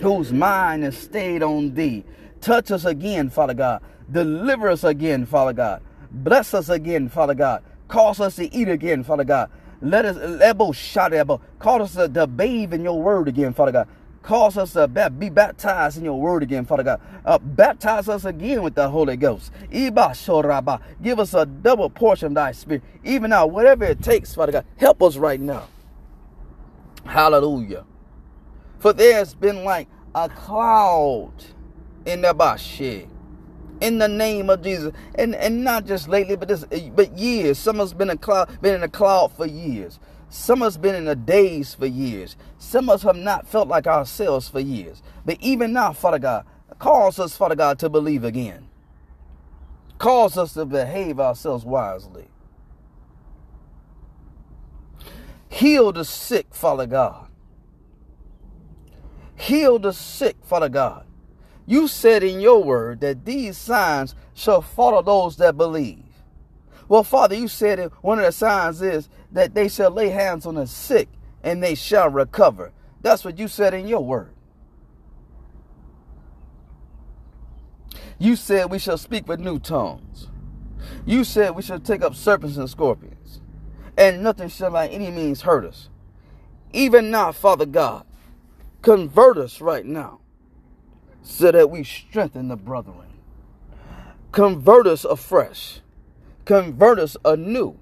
Whose 0.00 0.32
mind 0.32 0.84
is 0.84 0.96
stayed 0.96 1.42
on 1.42 1.74
thee. 1.74 2.04
Touch 2.40 2.70
us 2.70 2.84
again, 2.84 3.30
Father 3.30 3.54
God. 3.54 3.82
Deliver 4.10 4.68
us 4.68 4.84
again, 4.84 5.26
Father 5.26 5.52
God. 5.52 5.82
Bless 6.10 6.54
us 6.54 6.68
again, 6.68 7.08
Father 7.08 7.34
God. 7.34 7.62
Cause 7.88 8.20
us 8.20 8.36
to 8.36 8.52
eat 8.54 8.68
again, 8.68 9.02
Father 9.04 9.24
God. 9.24 9.50
Let 9.80 10.04
us 10.04 10.16
lebo 10.16 10.72
shadabo. 10.72 11.40
Cause 11.58 11.96
us 11.96 12.08
to, 12.08 12.12
to 12.14 12.26
bathe 12.26 12.72
in 12.74 12.82
your 12.82 13.00
word 13.00 13.28
again, 13.28 13.52
Father 13.52 13.72
God. 13.72 13.88
Cause 14.22 14.56
us 14.56 14.72
to 14.72 14.88
be 15.10 15.30
baptized 15.30 15.98
in 15.98 16.04
your 16.04 16.20
word 16.20 16.42
again, 16.42 16.64
Father 16.64 16.82
God. 16.82 17.00
Uh, 17.24 17.38
baptize 17.38 18.08
us 18.08 18.24
again 18.24 18.62
with 18.62 18.74
the 18.74 18.88
Holy 18.88 19.16
Ghost. 19.16 19.52
Iba 19.70 20.10
shoraba. 20.10 20.80
Give 21.02 21.20
us 21.20 21.34
a 21.34 21.46
double 21.46 21.90
portion 21.90 22.28
of 22.28 22.34
thy 22.34 22.52
spirit. 22.52 22.82
Even 23.04 23.30
now, 23.30 23.46
whatever 23.46 23.84
it 23.84 24.02
takes, 24.02 24.34
Father 24.34 24.52
God, 24.52 24.66
help 24.76 25.02
us 25.02 25.16
right 25.16 25.40
now. 25.40 25.68
Hallelujah. 27.04 27.84
For 28.78 28.92
there's 28.92 29.34
been 29.34 29.64
like 29.64 29.88
a 30.14 30.28
cloud 30.28 31.32
in 32.04 32.22
the 32.22 32.34
Bashi. 32.34 33.08
In 33.80 33.98
the 33.98 34.08
name 34.08 34.48
of 34.50 34.62
Jesus. 34.62 34.92
And 35.16 35.34
and 35.34 35.64
not 35.64 35.86
just 35.86 36.08
lately, 36.08 36.36
but 36.36 36.48
this 36.48 36.64
eh, 36.72 36.90
but 36.94 37.16
years. 37.18 37.58
Some 37.58 37.76
has 37.76 37.92
been 37.92 38.10
a 38.10 38.16
cloud 38.16 38.60
been 38.62 38.74
in 38.74 38.82
a 38.82 38.88
cloud 38.88 39.32
for 39.32 39.46
years. 39.46 39.98
Some 40.28 40.62
of 40.62 40.68
us 40.68 40.76
been 40.76 40.94
in 40.94 41.08
a 41.08 41.14
daze 41.14 41.74
for 41.74 41.86
years. 41.86 42.36
Some 42.58 42.88
of 42.88 42.96
us 42.96 43.02
have 43.02 43.16
not 43.16 43.46
felt 43.46 43.68
like 43.68 43.86
ourselves 43.86 44.48
for 44.48 44.60
years. 44.60 45.02
But 45.24 45.38
even 45.40 45.72
now, 45.72 45.92
Father 45.92 46.18
God, 46.18 46.44
cause 46.78 47.18
us, 47.18 47.36
Father 47.36 47.54
God, 47.54 47.78
to 47.80 47.88
believe 47.88 48.24
again. 48.24 48.68
Cause 49.98 50.36
us 50.36 50.54
to 50.54 50.64
behave 50.64 51.20
ourselves 51.20 51.64
wisely. 51.64 52.26
Heal 55.48 55.92
the 55.92 56.04
sick, 56.04 56.54
Father 56.54 56.86
God. 56.86 57.28
Heal 59.36 59.78
the 59.78 59.92
sick, 59.92 60.36
Father 60.42 60.68
God. 60.68 61.04
You 61.66 61.88
said 61.88 62.22
in 62.22 62.40
your 62.40 62.62
word 62.62 63.00
that 63.00 63.24
these 63.24 63.56
signs 63.56 64.14
shall 64.34 64.62
follow 64.62 65.02
those 65.02 65.36
that 65.36 65.56
believe. 65.56 66.04
Well, 66.88 67.02
Father, 67.02 67.34
you 67.34 67.48
said 67.48 67.78
that 67.78 67.92
one 68.02 68.18
of 68.18 68.24
the 68.24 68.32
signs 68.32 68.80
is 68.80 69.08
that 69.32 69.54
they 69.54 69.68
shall 69.68 69.90
lay 69.90 70.10
hands 70.10 70.46
on 70.46 70.54
the 70.54 70.66
sick 70.66 71.08
and 71.42 71.62
they 71.62 71.74
shall 71.74 72.08
recover. 72.08 72.72
That's 73.02 73.24
what 73.24 73.38
you 73.38 73.48
said 73.48 73.74
in 73.74 73.88
your 73.88 74.04
word. 74.04 74.32
You 78.18 78.36
said 78.36 78.70
we 78.70 78.78
shall 78.78 78.98
speak 78.98 79.28
with 79.28 79.40
new 79.40 79.58
tongues. 79.58 80.28
You 81.04 81.24
said 81.24 81.54
we 81.54 81.62
shall 81.62 81.80
take 81.80 82.02
up 82.02 82.14
serpents 82.14 82.56
and 82.56 82.70
scorpions, 82.70 83.40
and 83.96 84.22
nothing 84.22 84.48
shall 84.48 84.70
by 84.70 84.88
any 84.88 85.10
means 85.10 85.42
hurt 85.42 85.64
us. 85.64 85.88
Even 86.72 87.10
now, 87.10 87.32
Father 87.32 87.66
God, 87.66 88.04
Convert 88.86 89.36
us 89.36 89.60
right 89.60 89.84
now 89.84 90.20
so 91.20 91.50
that 91.50 91.70
we 91.70 91.82
strengthen 91.82 92.46
the 92.46 92.54
brethren. 92.54 93.08
Convert 94.30 94.86
us 94.86 95.04
afresh. 95.04 95.80
Convert 96.44 97.00
us 97.00 97.16
anew. 97.24 97.80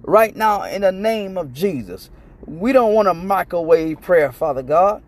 Right 0.00 0.34
now, 0.34 0.62
in 0.62 0.80
the 0.80 0.90
name 0.90 1.36
of 1.36 1.52
Jesus, 1.52 2.08
we 2.46 2.72
don't 2.72 2.94
want 2.94 3.08
a 3.08 3.12
microwave 3.12 4.00
prayer, 4.00 4.32
Father 4.32 4.62
God. 4.62 5.02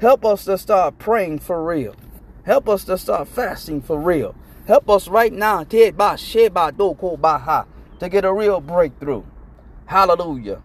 Help 0.00 0.24
us 0.24 0.44
to 0.44 0.56
start 0.56 0.96
praying 0.96 1.40
for 1.40 1.64
real. 1.64 1.96
Help 2.44 2.68
us 2.68 2.84
to 2.84 2.96
start 2.96 3.26
fasting 3.26 3.82
for 3.82 3.98
real. 3.98 4.36
Help 4.68 4.88
us 4.88 5.08
right 5.08 5.32
now 5.32 5.64
to 5.64 5.92
get 8.00 8.24
a 8.24 8.32
real 8.32 8.60
breakthrough. 8.60 9.24
Hallelujah. 9.86 10.62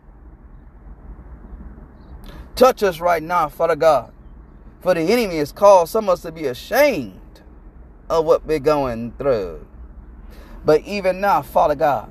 Touch 2.58 2.82
us 2.82 3.00
right 3.00 3.22
now, 3.22 3.50
Father 3.50 3.76
God. 3.76 4.12
For 4.80 4.96
the 4.96 5.02
enemy 5.02 5.38
has 5.38 5.52
caused 5.52 5.92
some 5.92 6.06
of 6.06 6.14
us 6.14 6.22
to 6.24 6.32
be 6.32 6.46
ashamed 6.46 7.42
of 8.10 8.26
what 8.26 8.48
we're 8.48 8.58
going 8.58 9.12
through. 9.12 9.68
But 10.66 10.82
even 10.82 11.22
now, 11.22 11.44
Father 11.44 11.76
God, 11.76 12.10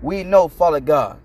we 0.00 0.24
know, 0.24 0.48
Father 0.48 0.80
God, 0.80 1.18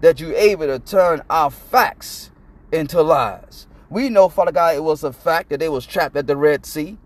that 0.00 0.18
you're 0.18 0.32
able 0.32 0.66
to 0.66 0.78
turn 0.78 1.20
our 1.28 1.50
facts 1.50 2.30
into 2.72 3.02
lies. 3.02 3.66
We 3.90 4.08
know, 4.08 4.30
Father 4.30 4.52
God, 4.52 4.76
it 4.76 4.82
was 4.82 5.04
a 5.04 5.12
fact 5.12 5.50
that 5.50 5.60
they 5.60 5.68
was 5.68 5.84
trapped 5.84 6.16
at 6.16 6.26
the 6.26 6.38
Red 6.38 6.64
Sea. 6.64 6.96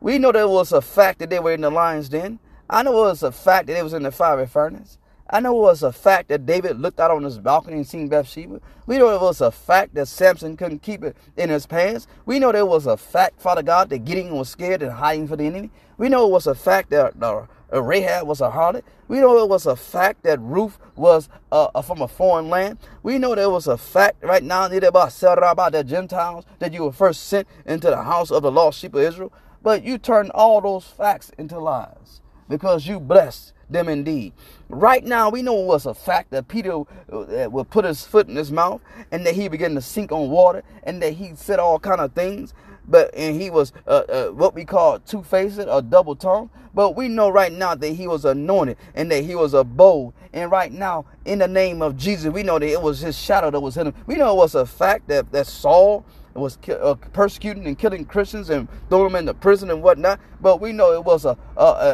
We 0.00 0.18
know 0.18 0.32
that 0.32 0.42
it 0.42 0.50
was 0.50 0.70
a 0.70 0.82
fact 0.82 1.18
that 1.20 1.30
they 1.30 1.38
were 1.38 1.54
in 1.54 1.62
the 1.62 1.70
lion's 1.70 2.10
den. 2.10 2.40
I 2.68 2.82
know 2.82 2.92
it 2.92 3.08
was 3.08 3.22
a 3.22 3.32
fact 3.32 3.68
that 3.68 3.72
they 3.72 3.82
was 3.82 3.94
in 3.94 4.02
the 4.02 4.12
fiery 4.12 4.46
furnace. 4.46 4.98
I 5.28 5.40
know 5.40 5.58
it 5.58 5.62
was 5.62 5.82
a 5.82 5.90
fact 5.90 6.28
that 6.28 6.46
David 6.46 6.78
looked 6.78 7.00
out 7.00 7.10
on 7.10 7.24
his 7.24 7.38
balcony 7.38 7.78
and 7.78 7.86
seen 7.86 8.08
Bathsheba. 8.08 8.60
We 8.86 8.98
know 8.98 9.12
it 9.12 9.20
was 9.20 9.40
a 9.40 9.50
fact 9.50 9.94
that 9.94 10.06
Samson 10.06 10.56
couldn't 10.56 10.82
keep 10.82 11.02
it 11.02 11.16
in 11.36 11.50
his 11.50 11.66
pants. 11.66 12.06
We 12.26 12.38
know 12.38 12.52
there 12.52 12.64
was 12.64 12.86
a 12.86 12.96
fact, 12.96 13.40
Father 13.40 13.64
God, 13.64 13.90
that 13.90 14.04
Gideon 14.04 14.36
was 14.36 14.48
scared 14.48 14.82
and 14.82 14.92
hiding 14.92 15.26
for 15.26 15.34
the 15.34 15.44
enemy. 15.44 15.70
We 15.98 16.08
know 16.08 16.26
it 16.26 16.30
was 16.30 16.46
a 16.46 16.54
fact 16.54 16.90
that 16.90 17.20
uh, 17.20 17.46
Rahab 17.82 18.28
was 18.28 18.40
a 18.40 18.50
harlot. 18.50 18.84
We 19.08 19.18
know 19.18 19.42
it 19.42 19.48
was 19.48 19.66
a 19.66 19.74
fact 19.74 20.22
that 20.22 20.40
Ruth 20.40 20.78
was 20.94 21.28
uh, 21.50 21.68
uh 21.74 21.82
from 21.82 22.02
a 22.02 22.08
foreign 22.08 22.48
land. 22.48 22.78
We 23.02 23.18
know 23.18 23.34
there 23.34 23.50
was 23.50 23.66
a 23.66 23.76
fact 23.76 24.22
right 24.22 24.44
now 24.44 24.66
about 24.66 25.72
the 25.72 25.84
Gentiles 25.84 26.44
that 26.60 26.72
you 26.72 26.84
were 26.84 26.92
first 26.92 27.24
sent 27.24 27.48
into 27.64 27.90
the 27.90 28.02
house 28.02 28.30
of 28.30 28.44
the 28.44 28.52
lost 28.52 28.78
sheep 28.78 28.94
of 28.94 29.00
Israel. 29.02 29.32
But 29.60 29.82
you 29.82 29.98
turned 29.98 30.30
all 30.30 30.60
those 30.60 30.84
facts 30.86 31.32
into 31.36 31.58
lies 31.58 32.20
because 32.48 32.86
you 32.86 33.00
blessed 33.00 33.52
them 33.70 33.88
indeed. 33.88 34.32
Right 34.68 35.04
now, 35.04 35.30
we 35.30 35.42
know 35.42 35.60
it 35.62 35.66
was 35.66 35.86
a 35.86 35.94
fact 35.94 36.30
that 36.32 36.48
Peter 36.48 36.72
uh, 37.12 37.48
would 37.50 37.70
put 37.70 37.84
his 37.84 38.04
foot 38.04 38.28
in 38.28 38.36
his 38.36 38.52
mouth 38.52 38.80
and 39.10 39.26
that 39.26 39.34
he 39.34 39.48
began 39.48 39.74
to 39.74 39.80
sink 39.80 40.12
on 40.12 40.30
water 40.30 40.62
and 40.84 41.02
that 41.02 41.14
he 41.14 41.34
said 41.34 41.58
all 41.58 41.78
kind 41.78 42.00
of 42.00 42.12
things. 42.12 42.54
But 42.88 43.14
and 43.14 43.40
he 43.40 43.50
was 43.50 43.72
uh, 43.86 44.04
uh, 44.08 44.26
what 44.28 44.54
we 44.54 44.64
call 44.64 45.00
two 45.00 45.22
faced 45.22 45.60
or 45.60 45.82
double 45.82 46.16
tongued. 46.16 46.50
But 46.74 46.94
we 46.96 47.08
know 47.08 47.30
right 47.30 47.52
now 47.52 47.74
that 47.74 47.88
he 47.88 48.06
was 48.06 48.24
anointed 48.24 48.76
and 48.94 49.10
that 49.10 49.24
he 49.24 49.34
was 49.34 49.54
a 49.54 49.64
bold. 49.64 50.14
And 50.32 50.50
right 50.50 50.70
now, 50.72 51.06
in 51.24 51.40
the 51.40 51.48
name 51.48 51.82
of 51.82 51.96
Jesus, 51.96 52.32
we 52.32 52.42
know 52.42 52.58
that 52.58 52.68
it 52.68 52.82
was 52.82 53.00
his 53.00 53.18
shadow 53.18 53.50
that 53.50 53.60
was 53.60 53.76
him. 53.76 53.94
We 54.06 54.16
know 54.16 54.32
it 54.32 54.36
was 54.36 54.54
a 54.54 54.66
fact 54.66 55.08
that 55.08 55.32
that 55.32 55.46
Saul 55.46 56.04
was 56.38 56.58
uh, 56.68 56.94
persecuting 57.12 57.66
and 57.66 57.78
killing 57.78 58.04
Christians 58.04 58.50
and 58.50 58.68
throwing 58.88 59.12
them 59.12 59.16
into 59.16 59.34
prison 59.34 59.70
and 59.70 59.82
whatnot. 59.82 60.20
But 60.40 60.60
we 60.60 60.72
know 60.72 60.92
it 60.92 61.04
was 61.04 61.24
a, 61.24 61.36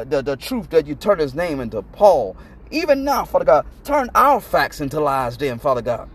the, 0.09 0.23
the 0.23 0.37
truth 0.37 0.71
that 0.71 0.87
you 0.87 0.95
turned 0.95 1.21
his 1.21 1.35
name 1.35 1.61
into 1.61 1.83
Paul. 1.83 2.37
Even 2.71 3.05
now, 3.05 3.25
Father 3.25 3.45
God, 3.45 3.67
turn 3.85 4.09
our 4.15 4.41
facts 4.41 4.81
into 4.81 4.99
lies, 5.01 5.37
then, 5.37 5.59
Father 5.59 5.83
God. 5.83 6.09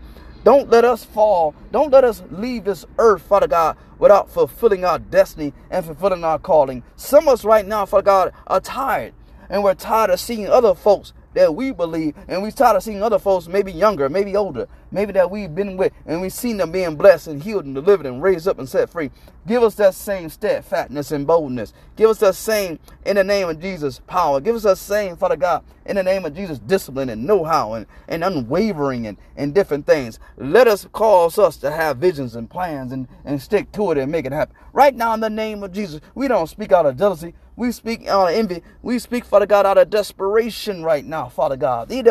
Don't 0.44 0.70
let 0.70 0.84
us 0.84 1.04
fall. 1.04 1.54
Don't 1.72 1.90
let 1.90 2.04
us 2.04 2.22
leave 2.30 2.64
this 2.64 2.86
earth, 2.98 3.22
Father 3.22 3.48
God, 3.48 3.76
without 3.98 4.30
fulfilling 4.30 4.84
our 4.84 4.98
destiny 4.98 5.52
and 5.70 5.84
fulfilling 5.84 6.24
our 6.24 6.38
calling. 6.38 6.82
Some 6.96 7.28
of 7.28 7.34
us 7.34 7.44
right 7.44 7.66
now, 7.66 7.86
Father 7.86 8.02
God, 8.02 8.32
are 8.46 8.60
tired. 8.60 9.14
And 9.50 9.62
we're 9.62 9.74
tired 9.74 10.10
of 10.10 10.20
seeing 10.20 10.48
other 10.48 10.74
folks 10.74 11.12
that 11.38 11.54
we 11.54 11.70
believe, 11.70 12.16
and 12.26 12.42
we 12.42 12.50
tired 12.50 12.76
of 12.76 12.82
seeing 12.82 13.00
other 13.00 13.20
folks, 13.20 13.46
maybe 13.46 13.70
younger, 13.70 14.08
maybe 14.08 14.34
older, 14.34 14.66
maybe 14.90 15.12
that 15.12 15.30
we've 15.30 15.54
been 15.54 15.76
with, 15.76 15.92
and 16.04 16.20
we've 16.20 16.32
seen 16.32 16.56
them 16.56 16.72
being 16.72 16.96
blessed 16.96 17.28
and 17.28 17.44
healed 17.44 17.64
and 17.64 17.76
delivered 17.76 18.06
and 18.06 18.20
raised 18.20 18.48
up 18.48 18.58
and 18.58 18.68
set 18.68 18.90
free. 18.90 19.12
Give 19.46 19.62
us 19.62 19.76
that 19.76 19.94
same 19.94 20.30
steadfastness 20.30 21.12
and 21.12 21.28
boldness. 21.28 21.72
Give 21.94 22.10
us 22.10 22.18
that 22.18 22.34
same, 22.34 22.80
in 23.06 23.14
the 23.14 23.22
name 23.22 23.48
of 23.48 23.60
Jesus, 23.60 24.00
power. 24.08 24.40
Give 24.40 24.56
us 24.56 24.64
that 24.64 24.78
same, 24.78 25.16
Father 25.16 25.36
God, 25.36 25.62
in 25.86 25.94
the 25.94 26.02
name 26.02 26.24
of 26.24 26.34
Jesus, 26.34 26.58
discipline 26.58 27.08
and 27.08 27.24
know-how 27.24 27.74
and, 27.74 27.86
and 28.08 28.24
unwavering 28.24 29.06
and, 29.06 29.16
and 29.36 29.54
different 29.54 29.86
things. 29.86 30.18
Let 30.36 30.66
us 30.66 30.88
cause 30.92 31.38
us 31.38 31.56
to 31.58 31.70
have 31.70 31.98
visions 31.98 32.34
and 32.34 32.50
plans 32.50 32.90
and, 32.90 33.06
and 33.24 33.40
stick 33.40 33.70
to 33.72 33.92
it 33.92 33.98
and 33.98 34.10
make 34.10 34.26
it 34.26 34.32
happen. 34.32 34.56
Right 34.72 34.94
now, 34.94 35.14
in 35.14 35.20
the 35.20 35.30
name 35.30 35.62
of 35.62 35.72
Jesus, 35.72 36.00
we 36.16 36.26
don't 36.26 36.48
speak 36.48 36.72
out 36.72 36.84
of 36.84 36.98
jealousy. 36.98 37.34
We 37.58 37.72
speak 37.72 38.06
out 38.06 38.28
of 38.28 38.36
envy. 38.36 38.62
We 38.82 39.00
speak, 39.00 39.24
Father 39.24 39.46
God, 39.46 39.66
out 39.66 39.78
of 39.78 39.90
desperation 39.90 40.84
right 40.84 41.04
now, 41.04 41.28
Father 41.28 41.56
God. 41.56 41.88
There's 41.90 42.04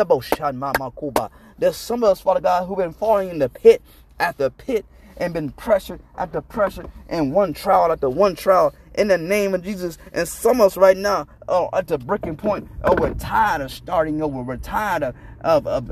some 1.78 2.04
of 2.04 2.10
us, 2.10 2.20
Father 2.20 2.42
God, 2.42 2.66
who've 2.66 2.76
been 2.76 2.92
falling 2.92 3.30
in 3.30 3.38
the 3.38 3.48
pit 3.48 3.82
after 4.20 4.50
pit 4.50 4.84
and 5.16 5.34
been 5.34 5.52
pressured 5.52 6.00
after 6.18 6.42
pressure 6.42 6.84
and 7.08 7.32
one 7.32 7.54
trial 7.54 7.90
after 7.90 8.10
one 8.10 8.36
trial 8.36 8.74
in 8.98 9.08
the 9.08 9.18
name 9.18 9.54
of 9.54 9.62
Jesus. 9.64 9.98
And 10.12 10.28
some 10.28 10.60
of 10.60 10.68
us 10.68 10.78
right 10.78 10.96
now 10.98 11.28
are 11.48 11.70
at 11.74 11.88
the 11.88 11.98
breaking 11.98 12.36
point. 12.36 12.68
Oh, 12.84 12.94
we're 12.98 13.14
tired 13.14 13.62
of 13.62 13.72
starting 13.72 14.22
over. 14.22 14.42
We're 14.42 14.58
tired 14.58 15.04
of 15.04 15.14
of 15.42 15.66
of, 15.68 15.90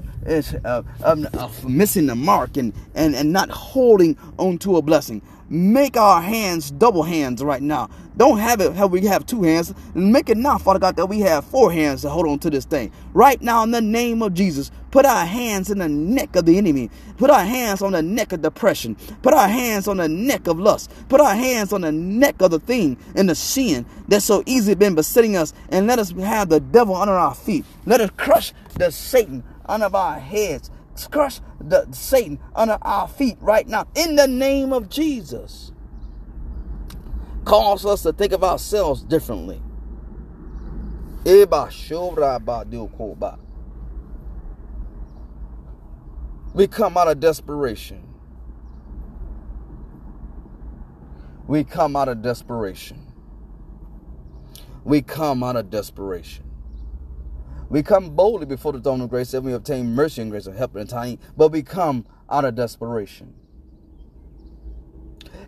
of, 0.65 0.87
of, 1.03 1.27
of 1.37 1.69
missing 1.69 2.07
the 2.07 2.17
mark 2.17 2.57
and, 2.59 2.75
and, 2.95 3.15
and 3.17 3.33
not 3.33 3.51
holding 3.51 4.17
on 4.39 4.59
to 4.59 4.77
a 4.79 4.83
blessing. 4.83 5.23
Make 5.51 5.97
our 5.97 6.21
hands 6.21 6.71
double 6.73 7.05
hands 7.05 7.43
right 7.43 7.63
now. 7.63 7.89
Don't 8.17 8.39
have 8.39 8.61
it 8.61 8.75
how 8.75 8.87
we 8.87 9.07
have 9.07 9.25
two 9.27 9.45
hands. 9.45 9.73
Make 9.95 10.29
it 10.29 10.37
now, 10.37 10.59
Father 10.59 10.79
God, 10.81 10.97
that 10.97 11.07
we 11.07 11.21
have 11.21 11.45
four 11.45 11.73
hands 11.73 12.03
to 12.03 12.11
hold 12.11 12.27
on 12.27 12.39
to 12.41 12.51
this 12.51 12.65
thing. 12.65 12.93
Right 13.15 13.41
now, 13.41 13.63
in 13.63 13.71
the 13.71 13.81
name 13.81 14.23
of 14.23 14.35
Jesus, 14.35 14.71
put 14.91 15.07
our 15.07 15.25
hands 15.25 15.71
in 15.71 15.79
the 15.79 15.89
neck 15.89 16.37
of 16.37 16.47
the 16.47 16.59
enemy. 16.59 16.91
Put 17.17 17.31
our 17.31 17.45
hands 17.45 17.81
on 17.83 17.93
the 17.93 18.03
neck 18.03 18.33
of 18.33 18.43
depression. 18.43 18.97
Put 19.23 19.35
our 19.35 19.49
hands 19.49 19.87
on 19.89 19.99
the 19.99 20.09
neck 20.09 20.49
of 20.49 20.59
lust. 20.59 20.91
Put 21.09 21.21
our 21.21 21.35
hands 21.35 21.73
on 21.73 21.83
the 21.83 21.93
neck 21.93 22.43
of 22.43 22.51
the 22.51 22.59
thing 22.59 22.96
and 23.15 23.29
the 23.29 23.35
sin 23.35 23.87
that's 24.09 24.25
so 24.25 24.43
easily 24.47 24.75
been 24.75 24.95
besetting 24.95 25.37
us. 25.37 25.53
And 25.71 25.87
let 25.87 25.99
us 25.99 26.11
have 26.13 26.49
the 26.49 26.61
devil 26.61 26.95
under 26.95 27.15
our 27.15 27.35
feet. 27.35 27.65
Let 27.87 28.01
us 28.01 28.11
crush 28.17 28.53
the 28.75 28.91
Satan 28.91 29.45
under 29.67 29.95
our 29.97 30.19
heads 30.19 30.71
crush 31.11 31.41
the 31.61 31.87
Satan 31.93 32.39
under 32.55 32.79
our 32.81 33.07
feet 33.09 33.37
right 33.41 33.69
now 33.69 33.87
in 33.95 34.17
the 34.17 34.27
name 34.27 34.73
of 34.73 34.89
Jesus. 34.89 35.73
Cause 37.45 37.85
us 37.85 38.03
to 38.03 38.13
think 38.13 38.33
of 38.33 38.43
ourselves 38.43 39.03
differently. 39.03 39.61
We 46.55 46.69
come 46.69 46.97
out 46.97 47.09
of 47.09 47.21
desperation. 47.21 48.06
We 51.47 51.65
come 51.65 51.97
out 51.97 52.09
of 52.09 52.23
desperation. 52.23 53.13
We 54.85 55.03
come 55.03 55.43
out 55.43 55.57
of 55.57 55.71
desperation. 55.71 56.45
We 57.69 57.83
come 57.83 58.15
boldly 58.15 58.47
before 58.47 58.73
the 58.73 58.81
throne 58.81 59.01
of 59.01 59.11
grace 59.11 59.33
that 59.33 59.43
we 59.43 59.53
obtain 59.53 59.95
mercy 59.95 60.23
and 60.23 60.31
grace 60.31 60.47
and 60.47 60.57
help 60.57 60.77
in 60.77 60.87
time, 60.87 61.19
but 61.37 61.51
we 61.51 61.63
come 61.63 62.07
out 62.31 62.45
of 62.45 62.55
desperation. 62.55 63.35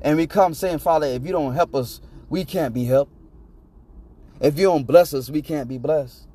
And 0.03 0.17
we 0.17 0.27
come 0.27 0.55
saying, 0.55 0.79
Father, 0.79 1.07
if 1.07 1.25
you 1.25 1.33
don't 1.33 1.55
help 1.55 1.75
us, 1.75 2.01
we 2.29 2.45
can't 2.45 2.75
be 2.75 2.85
helped. 2.85 3.13
If 4.41 4.59
you 4.59 4.67
don't 4.67 4.87
bless 4.87 5.15
us, 5.15 5.31
we 5.31 5.43
can't 5.43 5.69
be 5.69 5.79
blessed. 5.79 6.27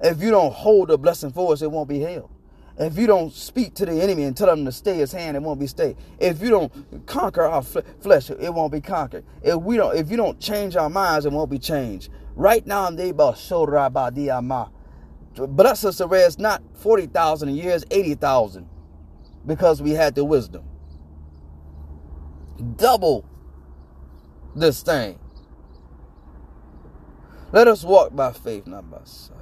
If 0.00 0.22
you 0.22 0.30
don't 0.30 0.52
hold 0.52 0.88
the 0.88 0.98
blessing 0.98 1.32
for 1.32 1.52
us, 1.52 1.62
it 1.62 1.70
won't 1.70 1.88
be 1.88 2.00
held. 2.00 2.30
If 2.80 2.96
you 2.96 3.06
don't 3.06 3.30
speak 3.30 3.74
to 3.74 3.84
the 3.84 4.00
enemy 4.00 4.22
and 4.24 4.34
tell 4.34 4.48
him 4.48 4.64
to 4.64 4.72
stay 4.72 4.96
his 4.96 5.12
hand, 5.12 5.36
it 5.36 5.42
won't 5.42 5.60
be 5.60 5.66
stayed. 5.66 5.98
If 6.18 6.40
you 6.40 6.48
don't 6.48 7.06
conquer 7.06 7.42
our 7.42 7.62
flesh, 7.62 8.30
it 8.30 8.54
won't 8.54 8.72
be 8.72 8.80
conquered. 8.80 9.26
If 9.42 9.56
we 9.56 9.76
don't, 9.76 9.94
if 9.94 10.10
you 10.10 10.16
don't 10.16 10.40
change 10.40 10.76
our 10.76 10.88
minds, 10.88 11.26
it 11.26 11.32
won't 11.32 11.50
be 11.50 11.58
changed. 11.58 12.10
Right 12.34 12.66
now, 12.66 12.90
they 12.90 13.10
about 13.10 13.36
bless 15.46 15.84
us 15.84 16.00
it's 16.26 16.38
not 16.38 16.62
40,000 16.76 17.50
a 17.50 17.52
year, 17.52 17.72
it's 17.72 17.84
80,000 17.90 18.66
because 19.46 19.82
we 19.82 19.90
had 19.90 20.14
the 20.14 20.24
wisdom. 20.24 20.64
Double 22.76 23.26
this 24.56 24.82
thing. 24.82 25.18
Let 27.52 27.68
us 27.68 27.84
walk 27.84 28.16
by 28.16 28.32
faith, 28.32 28.66
not 28.66 28.90
by 28.90 29.00
sight. 29.04 29.39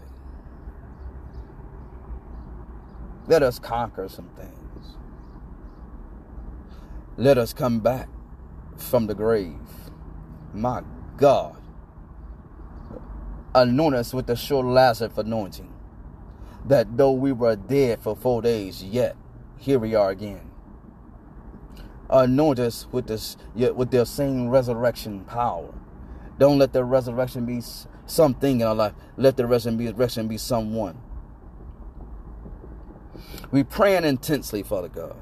Let 3.29 3.45
us 3.45 3.61
conquer 3.61 4.09
some 4.09 4.31
things. 4.37 4.97
Let 7.17 7.39
us 7.39 7.53
come 7.53 7.81
back 7.81 8.09
from 8.77 9.07
the 9.07 9.15
grave. 9.15 9.59
My 10.55 10.83
God. 11.17 11.57
Anoint 13.55 13.95
us 13.95 14.15
with 14.15 14.27
the 14.27 14.37
sure 14.37 14.65
Lazarus 14.65 15.19
anointing 15.19 15.73
that 16.67 16.97
though 16.97 17.13
we 17.13 17.33
were 17.33 17.57
dead 17.57 18.03
for 18.03 18.17
four 18.17 18.43
days, 18.43 18.83
yet 18.85 19.17
here 19.59 19.79
we 19.79 19.95
are 19.95 20.11
again. 20.11 20.51
Anoint 22.11 22.59
us 22.59 22.87
with 22.93 23.07
this, 23.09 23.37
yet 23.55 23.77
with 23.77 23.91
their 23.91 24.05
same 24.07 24.49
resurrection 24.49 25.25
power. 25.25 25.75
Don't 26.39 26.59
let 26.59 26.73
the 26.73 26.85
resurrection 26.85 27.47
be 27.47 27.63
something 28.07 28.61
in 28.61 28.67
our 28.67 28.75
life. 28.75 28.95
Let 29.17 29.37
the 29.37 29.47
resurrection 29.47 30.29
be 30.29 30.39
someone. 30.39 30.99
We 33.51 33.65
praying 33.65 34.05
intensely, 34.05 34.63
Father 34.63 34.89
God. 34.89 35.17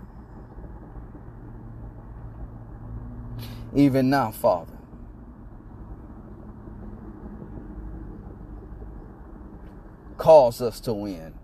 Even 3.74 4.10
now, 4.10 4.30
Father. 4.30 4.72
Cause 10.16 10.62
us 10.62 10.80
to 10.80 10.92
win, 10.94 11.34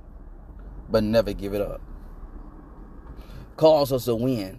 but 0.91 1.05
never 1.05 1.33
give 1.33 1.55
it 1.55 1.61
up. 1.61 1.81
Cause 3.57 3.93
us 3.93 4.07
to 4.07 4.15
win 4.17 4.59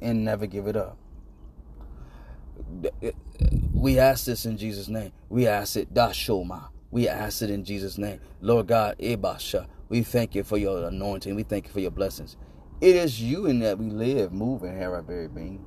and 0.00 0.24
never 0.24 0.46
give 0.46 0.66
it 0.66 0.76
up. 0.76 0.98
We 3.72 3.98
ask 3.98 4.26
this 4.26 4.46
in 4.46 4.58
Jesus' 4.58 4.88
name. 4.88 5.12
We 5.28 5.46
ask 5.46 5.76
it, 5.76 5.94
Dashoma. 5.94 6.68
We 6.90 7.08
ask 7.08 7.42
it 7.42 7.50
in 7.50 7.64
Jesus' 7.64 7.98
name. 7.98 8.20
Lord 8.40 8.66
God, 8.66 8.98
Ebasha. 8.98 9.66
We 9.90 10.04
thank 10.04 10.36
you 10.36 10.44
for 10.44 10.58
your 10.58 10.88
anointing. 10.88 11.36
We 11.36 11.44
thank 11.44 11.66
you 11.68 11.72
for 11.72 11.80
your 11.80 11.92
blessings. 11.92 12.38
It 12.80 12.96
is 12.96 13.22
you 13.22 13.46
in 13.46 13.60
that 13.60 13.78
we 13.78 13.90
live, 13.90 14.32
move, 14.32 14.64
and 14.64 14.78
have 14.80 14.92
our 14.94 15.02
very 15.02 15.28
being. 15.28 15.64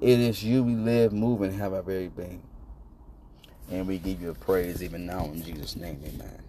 It 0.00 0.20
is 0.20 0.44
you 0.44 0.64
we 0.64 0.76
live, 0.76 1.12
move, 1.12 1.42
and 1.42 1.54
have 1.54 1.72
our 1.74 1.82
very 1.82 2.08
being. 2.08 2.42
And 3.70 3.88
we 3.88 3.98
give 3.98 4.22
you 4.22 4.30
a 4.30 4.34
praise 4.34 4.82
even 4.82 5.06
now 5.06 5.26
in 5.26 5.42
Jesus' 5.42 5.76
name, 5.76 6.00
amen. 6.06 6.40